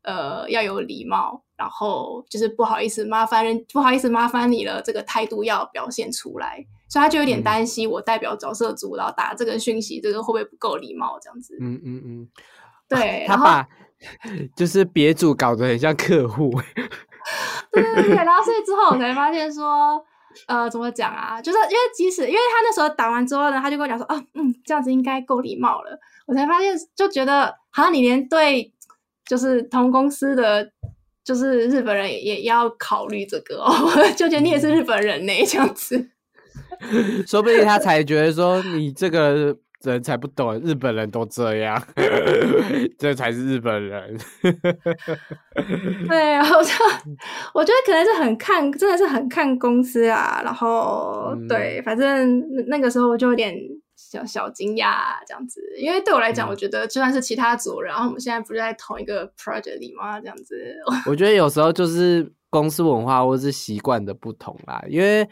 [0.02, 6.66] 呃要有礼貌，然后就是不好意思麻烦人，不好意思麻烦你了，这个态度要表现出来。
[6.86, 11.18] 所以他就有点嗯担心我代表角色组，然后打这个讯息，这个会不会不够礼貌？
[11.20, 12.28] 这样子，嗯嗯嗯，
[12.88, 13.66] 对， 他把
[14.56, 16.52] 就是别组搞得很像客户。
[17.72, 19.98] 对对对，然后所以之后我才发现说，
[20.46, 21.40] 呃，怎么讲啊？
[21.40, 25.98] 就是因为即使因为他那时候打完之后呢，他就跟我讲说，啊，嗯，这样子应该够礼貌了。
[26.26, 28.72] 我才发现，就觉得好像你连对
[29.26, 30.70] 就是同公司的
[31.24, 33.72] 就是日本人也要考虑这个哦，
[34.14, 36.10] 就觉得你也是日本人呢，这样子。
[37.26, 39.56] 说不定他才觉得说你这个。
[39.84, 41.80] 人才不懂，日本人都这样，
[42.98, 44.18] 这才是日本人。
[46.08, 46.76] 对，好像
[47.52, 50.40] 我觉得可能是很看，真的是很看公司啊。
[50.42, 53.54] 然后对，反正那个时候我就有点
[53.94, 60.18] 小小惊讶这样子，因为对我来讲，我觉得就算是其他组，然后我们现在不是在同一个 project 里吗？
[60.20, 60.56] 这样子，
[61.06, 64.82] 我觉得有时候就是公司文化或是习惯的不同啦。
[64.88, 65.28] 因为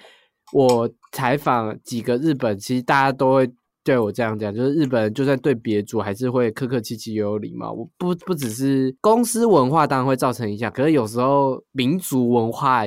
[0.53, 3.50] 我采访几个日本，其实大家都会。
[3.84, 7.72] 对我这样讲，就是日本人就算对别族还是会客客气气又有礼貌。
[7.72, 12.82] 我不不只是公司文化当然会造成影响，可是有时候民族文化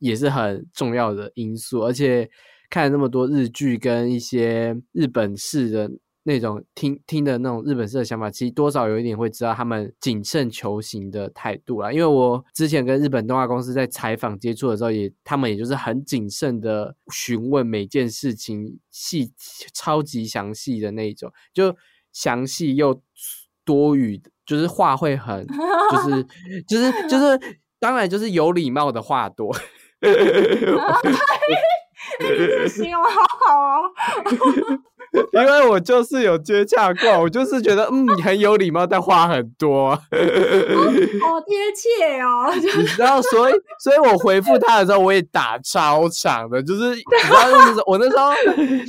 [0.00, 1.80] 也是很重要的因素。
[1.80, 2.28] 而且
[2.70, 5.90] 看了那么多日剧跟一些日本式的。
[6.26, 11.92] 那种听听的那种日本式的想法，其实多少有一点会知道他们谨慎求行的态度啦。
[11.92, 19.32] 因为我之前跟日本动画公司在采访接触的时候，也他们也就是很谨慎的询问每件事情细
[19.72, 21.76] 超级详细的那一种，就
[22.12, 23.00] 详细又
[23.64, 26.26] 多余，就是话会很就是
[26.66, 27.38] 就是就是
[27.78, 29.54] 当然就是有礼貌的话多。
[32.18, 33.92] 你形容好好哦。
[35.32, 42.52] 因为我就是有接洽过，我就是觉得嗯很有礼貌，但话很多，好 贴切哦。
[42.54, 48.32] 你知道，所以所以我回复他的时候，我也打超长的，就是你知道那时候我那时候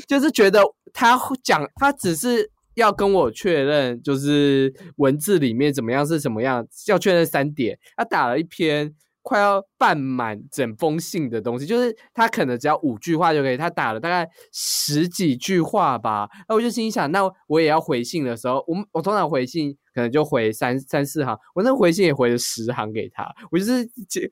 [0.08, 0.62] 就是觉得
[0.94, 8.94] 他讲他只是要跟我确认，就是文字里面怎么样是什么样，要确认三点，他打了一篇。
[9.28, 16.30] 快要半满整封信的东西，就是他可能只要五句话就可以，他打了大概十几句话吧。
[16.48, 24.24] 那我就心想，那我也要回信的时候，我我通常回信可能就回三三四行，我那回信也回了十行给他，我就是尽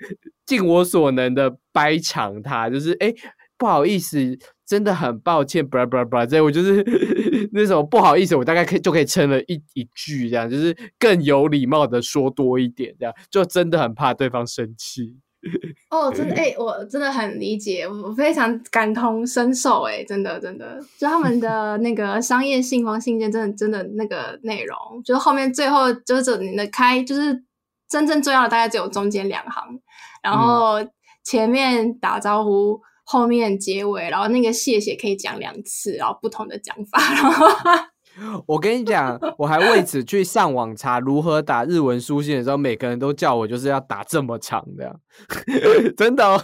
[0.46, 3.14] 尽我所能的掰长他，就是哎。
[3.58, 4.18] 不好意思，
[4.66, 6.84] 真的很抱歉，不不不，这我就是
[7.54, 15.18] 那种不好意思，我大概可以就可以撑了一一句这样，就是更有礼貌的说多一点这样，就真的很怕对方生气。
[15.92, 27.44] 哦，真的哎，我真的很理解，我非常感同身受哎，真的真的，就他们的 那个商业信封信件，真的真的那个内容，就是后面最后就是你的开，就是
[27.88, 29.80] 真正重要的大概只有中间两行，
[30.24, 30.78] 然后
[31.24, 32.82] 前面打招呼。
[33.06, 37.00] 后面结尾，然后那个谢谢可以讲两次，然后不同的讲法。
[38.18, 45.00] 然后我跟你讲，我还为此去上网查如何打日文书信的时候，每个人都叫我就是要打这么长的，
[45.98, 46.42] 真的哦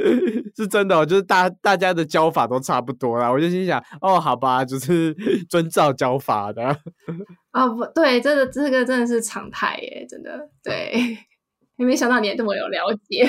[0.54, 3.32] 是真的，就是大大家的教法都差不多啦。
[3.32, 5.14] 我就心想，哦，好吧，就是
[5.48, 6.78] 遵照教法的。
[7.52, 11.16] 啊，不对，这个这个真的是常态耶，真的对。
[11.76, 13.28] 也没想到你也这么有了解。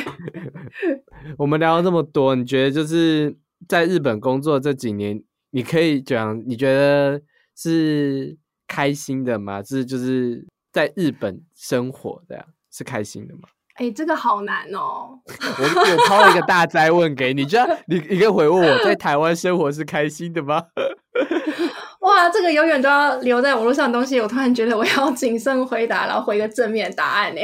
[1.37, 3.35] 我们聊了这么多，你觉得就是
[3.67, 7.21] 在日本工作这几年，你可以讲你觉得
[7.55, 8.37] 是
[8.67, 9.63] 开心的吗？
[9.63, 13.49] 是就是在日本生活这样是开心的吗？
[13.75, 15.19] 哎，这个好难哦。
[15.27, 20.63] 我我抛了一个大灾问给你，就你你可以回问我在台湾生活是开心的吗？
[22.05, 27.41] 哇，这个永远都要留在网络上的东西，我突然觉得我要谨慎回答，然后回个正面答案呢。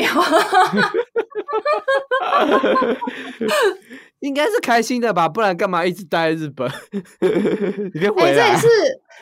[4.20, 6.70] 应该是开心的吧，不然干嘛一直待在日本？
[7.92, 8.34] 你别回来。
[8.34, 8.68] 这也是，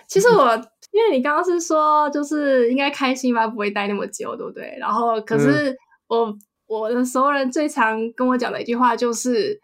[0.10, 0.54] 其实我
[0.92, 4.76] 因为你刚刚是说，就是应该开心吧，不会待那么久，对不对？
[4.78, 5.74] 然后，可是
[6.10, 6.38] 我
[6.68, 9.58] 我的熟人最常跟我讲的一句话就是：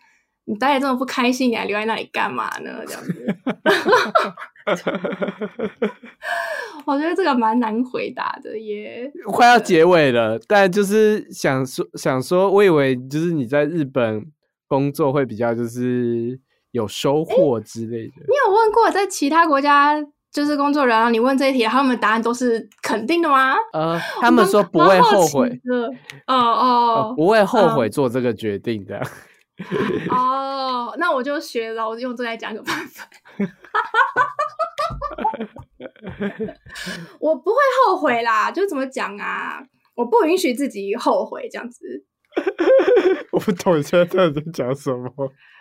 [0.45, 2.71] 你待的这么不开心，你还留在那里干嘛呢？
[2.88, 3.36] 这样子。
[6.86, 9.11] 我觉得这个蛮难回答的耶。
[9.26, 14.24] 快要结尾了，但就是想说，想说，我以为就是你在日本
[14.68, 16.39] 工作会比较就是
[16.72, 18.13] 有收获之类的。
[18.28, 19.95] 你有问过在其他国家
[20.32, 23.55] 就是工作人，你问这一题，他们答案都是肯定的吗？
[23.74, 25.59] 呃，他们说不会后悔。
[26.28, 29.01] 哦哦，不会后悔做这个决定的。
[30.12, 33.08] 哦，那我就学了，我用这来讲个办法。
[37.20, 39.64] 我不会后悔啦，就怎么讲啊？
[39.95, 42.06] 我不允许自己后悔这样子。
[43.32, 45.10] 我不懂你现在在讲什么。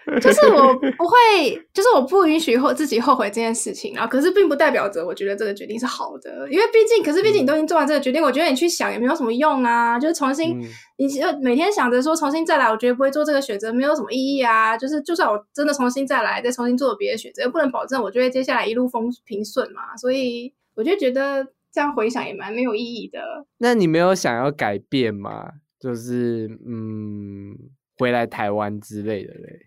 [0.21, 9.99] 就是我不会，就是我不允许后自己后悔这件事情，然后可是并不代表着我觉得这个决定是好的，因为毕竟，可是毕竟你都已经做完这个决定，我觉得你去想也没有什么用啊。
[9.99, 10.61] 就是重新，
[10.99, 14.77] 你就每天想着说重新再来，我觉得不会做这个选择，没有什么意义啊。
[14.77, 19.97] 就是就算我真的重新再来，再重新做别的选择，又不能保证我就会接下来一路风平顺嘛。
[19.97, 23.21] 所以我就觉得这样回想也蛮没有意义的。
[23.59, 25.51] 那你没有想要改变吗？
[25.81, 27.55] 就是嗯，
[27.99, 29.67] 回来台湾之类的嘞。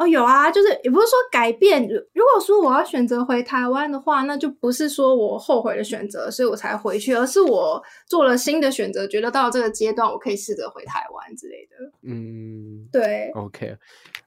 [0.00, 1.86] 哦，有啊，就是也不是说改变。
[1.86, 11.76] 如果说我要选择回台湾的话，那就不是说我后悔的选择，所以我才回去，而是我做了新的选择，觉得到这个阶段我可以试着回台湾之类的。
[12.02, 13.76] 嗯，对，OK，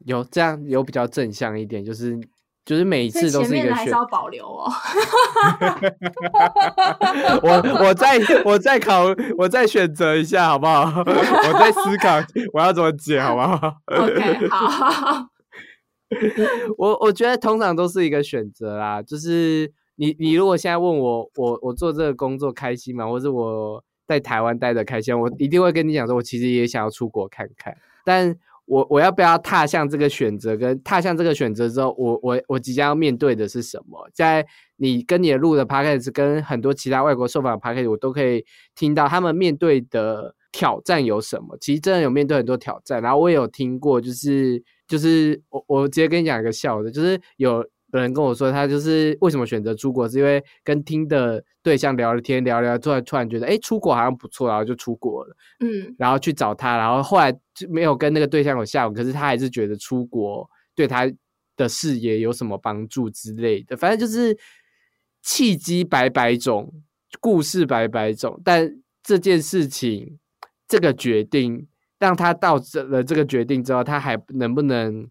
[0.05, 2.19] 有这样有比较正向一点，就是
[2.63, 4.71] 就是每一次都是一个选，要保留哦。
[7.41, 7.49] 我
[7.88, 9.05] 我再我再考，
[9.39, 10.84] 我再选择一下好不好？
[11.01, 15.32] 我再思考我要怎么解好不好？OK，好。
[16.78, 23.07] 我我觉得通常都是一个选择啦，就是你你如果现在问我，我我做这个工作开心吗？
[23.07, 27.76] 或者我在台湾待的开心，我一定会跟你讲说，我其实也想要出国看看。
[28.03, 28.36] 但
[28.66, 30.57] 我我要不要踏向这个选择？
[30.57, 34.09] 跟踏向这个选择之后，我我我即将要面对的是什么？
[34.14, 34.45] 在
[34.78, 37.91] 你跟你的录的 p a c k a g e 跟很多其他外国受访 p a c k a g e
[37.91, 38.43] 我都可以
[38.76, 41.57] 听到他们面对的挑战有什么。
[41.59, 44.64] 其实真的有面对很多挑战，然后我也有听过，就是。
[44.88, 61.09] 就是我，我直接跟你讲一个笑的，就是有人跟我说，他就是为什么选择出国，是因为跟听的对象聊了天，聊聊，突然突然觉得，哎，出国好像不错，然后就出国了，嗯，然后去找他，然后后来就没有跟那个对象有下文，可是他还是觉得出国对他
[61.55, 64.36] 的事业有什么帮助之类的，反正就是
[65.21, 66.73] 契机百百种，
[67.19, 68.69] 故事百百种，但
[69.03, 70.17] 这件事情，
[70.67, 71.67] 这个决定。
[72.04, 75.10] 让他到这了这个决定之后，他还能不能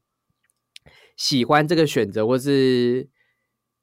[1.17, 3.09] 喜欢这个选择，或是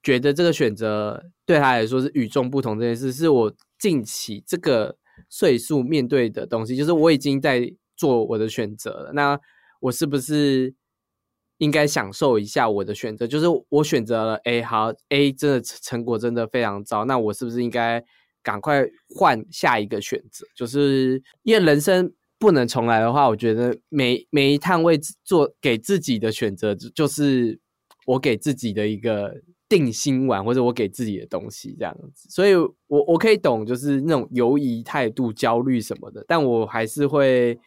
[0.04, 2.80] 觉得这个选择对他来说是与众不同？
[2.80, 4.96] 这件事是我近期这个
[5.28, 6.76] 岁数面对的东西。
[6.76, 9.40] 就是我已经在做我的选择了，那
[9.80, 10.76] 我是不是
[11.58, 13.26] 应该享受一下我的选择？
[13.26, 18.06] 就是我选择了 A，好，A 真的成果真的非常糟，那我是不是应该
[18.44, 18.86] 赶快
[19.16, 20.46] 换下一个选择？
[20.56, 22.14] 就是因为人生。
[22.40, 27.60] 不能重来的话，我觉得每每一趟为做给自己的选择，就是
[28.06, 29.36] 我给自己的一个
[29.68, 32.30] 定心丸，或者我给自己的东西这样子。
[32.30, 32.56] 所以，
[32.88, 37.60] 我我可以懂，就是那种犹疑态度、焦虑什么的，但我还是会，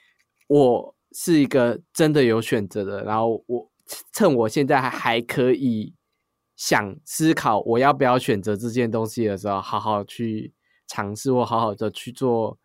[0.48, 3.04] 我是一个真的有选择的。
[3.04, 3.70] 然后，我
[4.12, 5.92] 趁我现在还还可以
[6.56, 10.54] 想思考我要不要选择这件东西的时候，好好去
[10.86, 12.58] 尝试，或好好的去做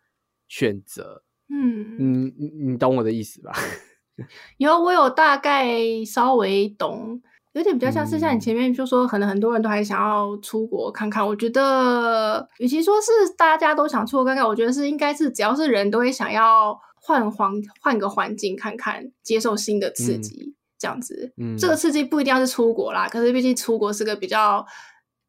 [0.48, 1.22] 选择。
[1.50, 3.52] 嗯，你你你懂我的意思吧？
[4.58, 7.20] 有，我有大概稍微懂，
[7.52, 11.26] 有点比较像是像你前面就说，可能很多人都还想要出国看看。
[11.26, 21.32] 我觉得，与其说是大家都想出国看看，我觉得是应该是只要是人都会想要换环换个环境看看，接受新的刺激，这样子。
[21.36, 24.66] 嗯，这个刺激不一定要是出国啦，可是毕竟出国是个比较。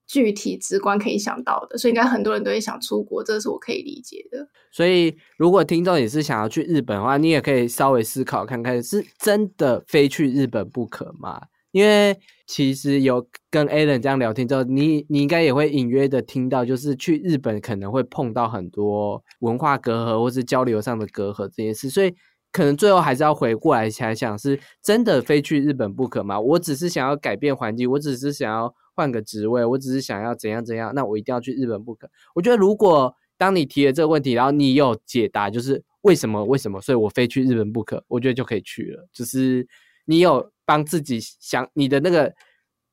[0.10, 4.50] 具体直观可以想到的，所以应该很多人都会想出国，这是我可以理解的。
[4.72, 11.40] 所以，如果听众也是想要去日本的话，你也可以稍微思考看看，是真的非去日本不可吗？
[11.70, 22.12] 因为其实有跟 Alan 这样聊天之后，你你应该也会隐约的听到，就是去日本可能会碰到很多文化隔阂或是交流上的隔阂这件事，所以
[22.52, 26.40] 可能最后还是要回过来想想，是真的非去日本不可吗？
[26.40, 28.74] 我只是想要改变环境，我只是想要。
[29.00, 32.10] 换个职位，我只是想要怎样怎样，那我一定要去日本不可。
[32.36, 39.08] 我觉得，如果当你提了这个问题，然后你有解答，就是为什么为什么，所以我非去日本不可，我觉得就可以去了。
[39.14, 39.66] 就是
[40.04, 42.34] 你有帮自己想你的那个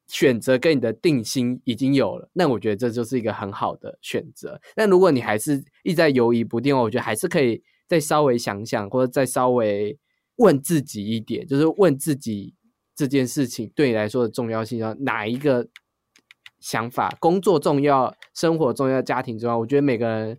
[0.07, 4.61] 选择跟你的定心已经有了，那我觉得这就是一个很好的选择。
[4.77, 9.99] 但如果你还是一直在犹疑不定，我觉得还是可以再稍微想想，或者再稍微
[10.37, 12.55] 问自己一点，就是问自己
[12.95, 15.67] 这件事情对你来说的重要性，要哪一个？
[16.67, 19.57] 想法，工作重要，生活重要，家庭重要。
[19.57, 20.37] 我觉得每个人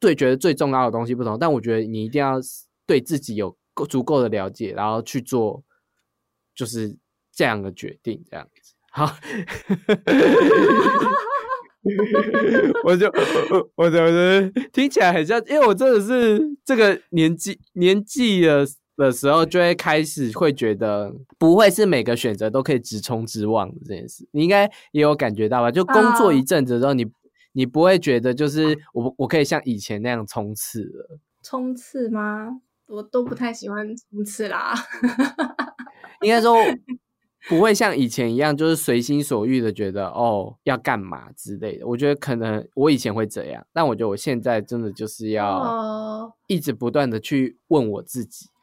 [0.00, 2.40] 最觉得最重要的东西不同，但我觉得你一定要
[2.86, 5.62] 对自己有够足够的了解，然后去做
[6.54, 6.96] 就是
[7.30, 8.72] 这样的决定，这样子。
[8.90, 9.04] 好，
[12.82, 13.12] 我就
[13.74, 18.66] 我觉得听起来很像，因为我真的是这个年纪年纪的。
[18.96, 25.70] 的时候就会开始会觉得不会是每个选择都可以直冲直往的这件事，你应该也有感觉到吧？
[25.70, 27.06] 就工作一阵子之后，你
[27.52, 31.18] 你不会觉得就是我我可以像以前那样冲刺了？
[31.42, 32.60] 冲刺吗？
[32.88, 34.74] 我都不太喜欢冲刺啦。
[36.22, 36.54] 应该说
[37.48, 41.86] 不会像以前一样，就是随心所欲的觉得哦要干嘛之类的。
[41.86, 48.55] 我觉得可能我以前会这样，但我觉得我现在真的就是要一直不断的去问我自己啊。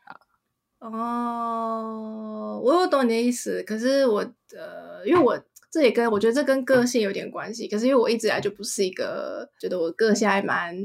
[0.83, 4.19] 哦，我有懂你的意思，可是我
[4.55, 5.41] 呃，因为我
[5.71, 7.67] 这也跟我觉得这跟个性有点关系。
[7.67, 10.75] 可是因为我一直来就不是一个觉得我个性还蛮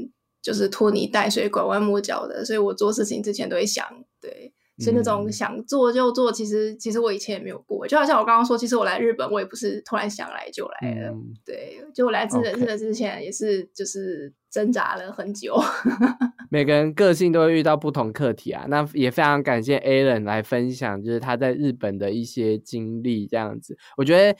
[0.41, 3.85] 就是拖泥带水、拐弯抹角的，所以我做事情之前都会想
[4.21, 4.53] 对。
[4.81, 11.13] 所以那种想做就做，其实其实我以前也没有过，就好像我刚刚说，其实我来日本，我也不是突然想来就来了，
[11.45, 15.55] 对，就我来日本日本之前也是就是挣扎了很久。
[16.49, 24.37] 每个人个性都会遇到不同课题啊，那也非常感谢 Alan 来分享，就是他在日本的一些经历，这样子，我觉得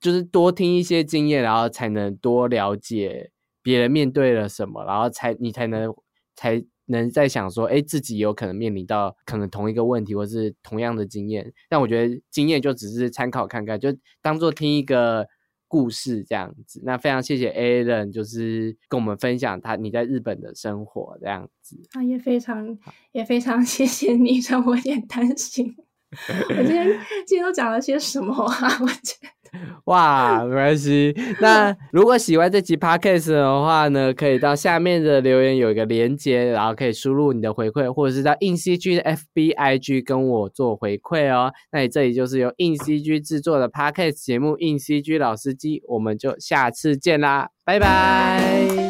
[0.00, 3.30] 就是多听一些经验，然后才能多了解
[3.62, 5.94] 别人面对了什么，然后才你才能
[6.34, 6.64] 才。
[6.86, 13.88] 能在想说，哎，自己有可能面临到可能同一个问题，或是同样的经验，但我觉得经验就只是参考看看，就
[14.20, 15.26] 当做听一个
[15.74, 16.80] 故事这样子。
[16.84, 21.76] 那非常谢谢 Alan，就是跟我们分享他你在日本的生活这样子。
[21.94, 22.78] 啊，也非常
[23.10, 25.74] 也非常 谢谢你，让我有点担心。
[26.48, 26.86] 我今天
[27.26, 28.68] 今天都讲了些什么啊？
[28.80, 29.43] 我觉得。
[29.86, 31.14] 哇，没关系。
[31.40, 41.52] 那如果喜欢这集 podcast 的话呢，可以到下面的留言有一个连接，然后可以输入你的回馈，或者是到硬 CG 的 FBIG 跟我做回馈哦。
[41.72, 48.83] 那你这里就是由硬 CG 制作的 podcast 节目《硬 CG 老司机》，我们就下次见啦，拜拜。